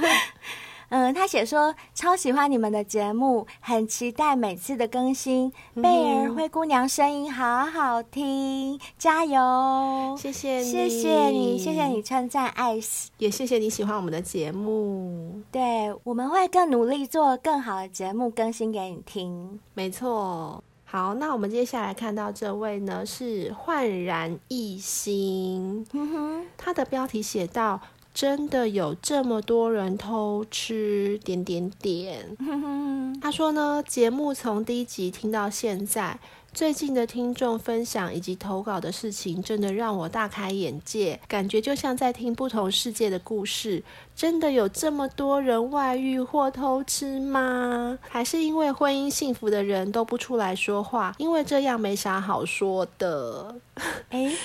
[0.90, 5.52] 嗯，他写说超喜欢你们的节目，很期待每次的更新。
[5.74, 10.16] 贝儿灰姑娘声音好好听，加油！
[10.18, 15.42] 谢谢你，谢谢你，谢谢你称赞爱死，也谢谢你喜欢我们的节目。
[15.52, 19.60] 对，我们会更努力做更好的节目，更新给你听。
[19.74, 20.64] 没错。
[20.86, 27.78] 好，那我们接下来看到这位呢，是焕然一新，嗯他的标题写到。
[28.18, 32.36] 真的有这么多人偷吃点点点。
[33.22, 36.18] 他说呢，节目从第一集听到现在，
[36.52, 43.84] 最近的听众分享以及投稿的事情，真的让我大开眼界，感觉就像在听不同世界的故事。
[44.16, 48.00] 真的有这么多人外遇或偷吃吗？
[48.00, 53.54] 还是因为婚姻幸福的人都不出来说话，因为这样没啥好说的？
[54.10, 54.36] 诶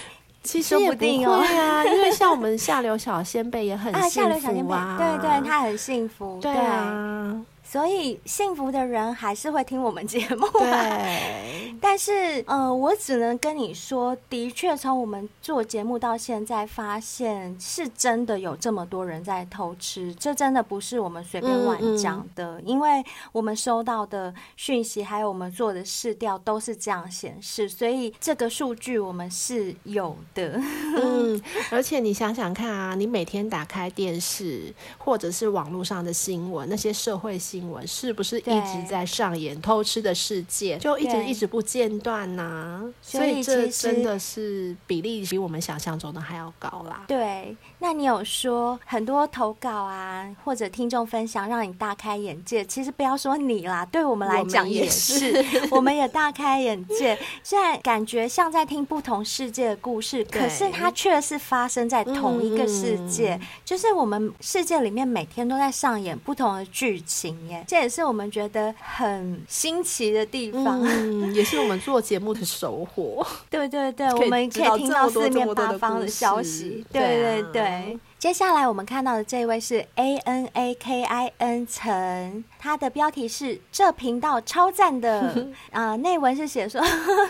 [0.43, 4.97] 其实也不定哦，对啊，因为像我们下流小仙贝也很幸 福啊，啊。
[4.97, 7.35] 对对，他很幸福，对啊。
[7.63, 11.73] 所以幸福的人还是会听我们节目，对。
[11.81, 23.03] 但是，呃，我只能跟你说，的确，从我们做节目到现在，发现是真的有这么多人在偷吃，这真的不是我们随便乱讲的，嗯嗯，因为
[23.33, 30.53] 我们收到的讯息还有我们做的试调都是这样显示，所以这个数据我们是有的。
[30.95, 42.91] 嗯，而且你想想看啊，你每天打开电视或者是网络上的新闻，那些社会新新闻，是不是一直在上演偷吃的事件，就一直一直不间断呐？
[42.99, 47.03] 所以这真的是比例比我们想象中的还要高啦。
[47.07, 52.65] 对，那你有说很多投稿啊，或者听众分享让你大开眼界？
[52.65, 57.15] 其实不要说你啦，对我们来讲也是，我们， 也大开眼界。
[57.43, 67.63] 现在感觉像在听不同世界的故事，可是它却是发生在同一个世界，嗯、就是我们世界里面每天都在上演不同的剧情耶。
[67.67, 73.25] 这也是我们觉得很新奇的地方，嗯、也是我们做节目的收获。
[73.49, 76.85] 对 对对，我们可以听到四面八方的消息。
[76.91, 77.51] 对对对。
[77.53, 86.81] 对接下来我们看到的这位是 A N A K I N 陈，他的标题是“这频道超赞的 ”，啊，内文是写说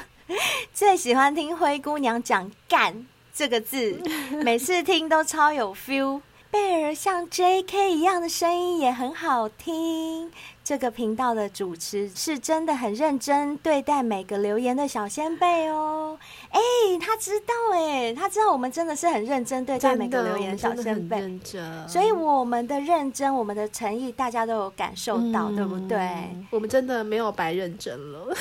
[0.72, 4.00] 最喜欢听灰姑娘讲“干”这个字，
[4.44, 6.22] 每次听都超有 feel。
[6.54, 10.32] 贝儿像 J K 一样的声音也很好听。
[10.64, 16.16] 这个频道的主持是真的很认真对待每个留言的小仙贝哦。
[16.52, 16.62] 哎，
[17.02, 21.40] 他知道哎，他知道我们真的是很认真对待每个留言的小仙贝，
[21.88, 26.00] 所以我们的认真，我们的诚意，大家都有感受到，嗯、对不对？
[26.52, 28.38] 我们真的没有白认真了。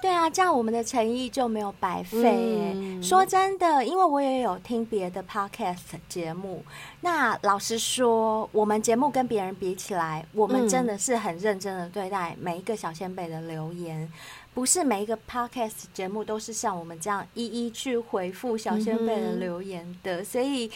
[0.00, 3.00] 对啊，这样我们的诚意就没有白费。
[3.02, 5.78] 说真的，因为我也有听别的 podcast
[6.08, 6.64] 节目，
[7.00, 14.10] 那老实说，我们节目跟别人比起来，我们真的是很认真的对待每一个小先辈的留言。
[14.58, 20.68] 不是每一个 podcast 节目都是像我们这样一一去回复小仙辈的留言的，所以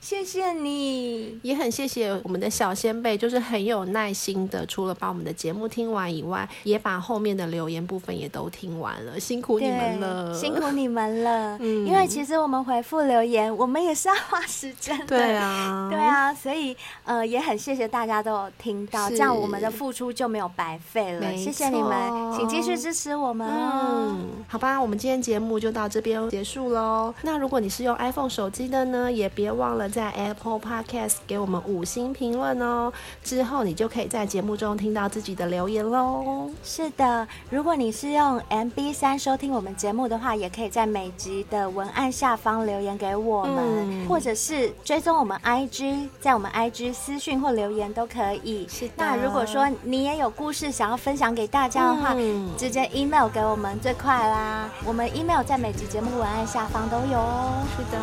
[0.00, 11.58] 谢谢你，也很谢谢我们的小仙贝，就是很有耐心的，除了把我们的节目听完以外，也把后面的留言部分也都听完了，辛苦你们了，辛苦你们了。
[11.60, 16.74] 嗯，因为其实我们回复留言，我们也是要花时间的，对啊， 对啊，所以
[17.04, 23.25] 呃也很谢谢大家都有听到，这样我们的付出就没有白费了，谢谢你们，请继续支持我。
[23.26, 27.12] 我们嗯，好吧，我们今天节目就到这边结束喽。
[27.22, 32.92] 那如果你是用 iPhone 手机的呢，也别忘了在 Apple Podcast 给我们五星评论哦。
[33.24, 36.48] 之后你就可以在节目中听到自己的留言喽。
[36.62, 48.68] 是的，如果你是用 MB 三收听我们节目的话，也可以在每集的文案下方留言给我们，嗯、或者是追踪我们 IG，在我们 IG 私讯或留言都可以。
[48.68, 48.92] 是的。
[48.98, 53.15] 那如果说你也有故事想要分享给大家的话，嗯、直接 email。
[53.16, 57.64] Email 给我们最快啦，我们 email 在每集节目文案下方都有哦。
[57.74, 57.98] 是的，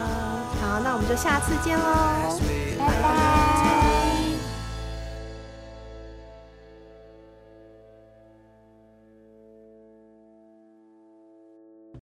[0.59, 2.39] 好，那我们就下次见喽，
[2.79, 4.02] 拜拜。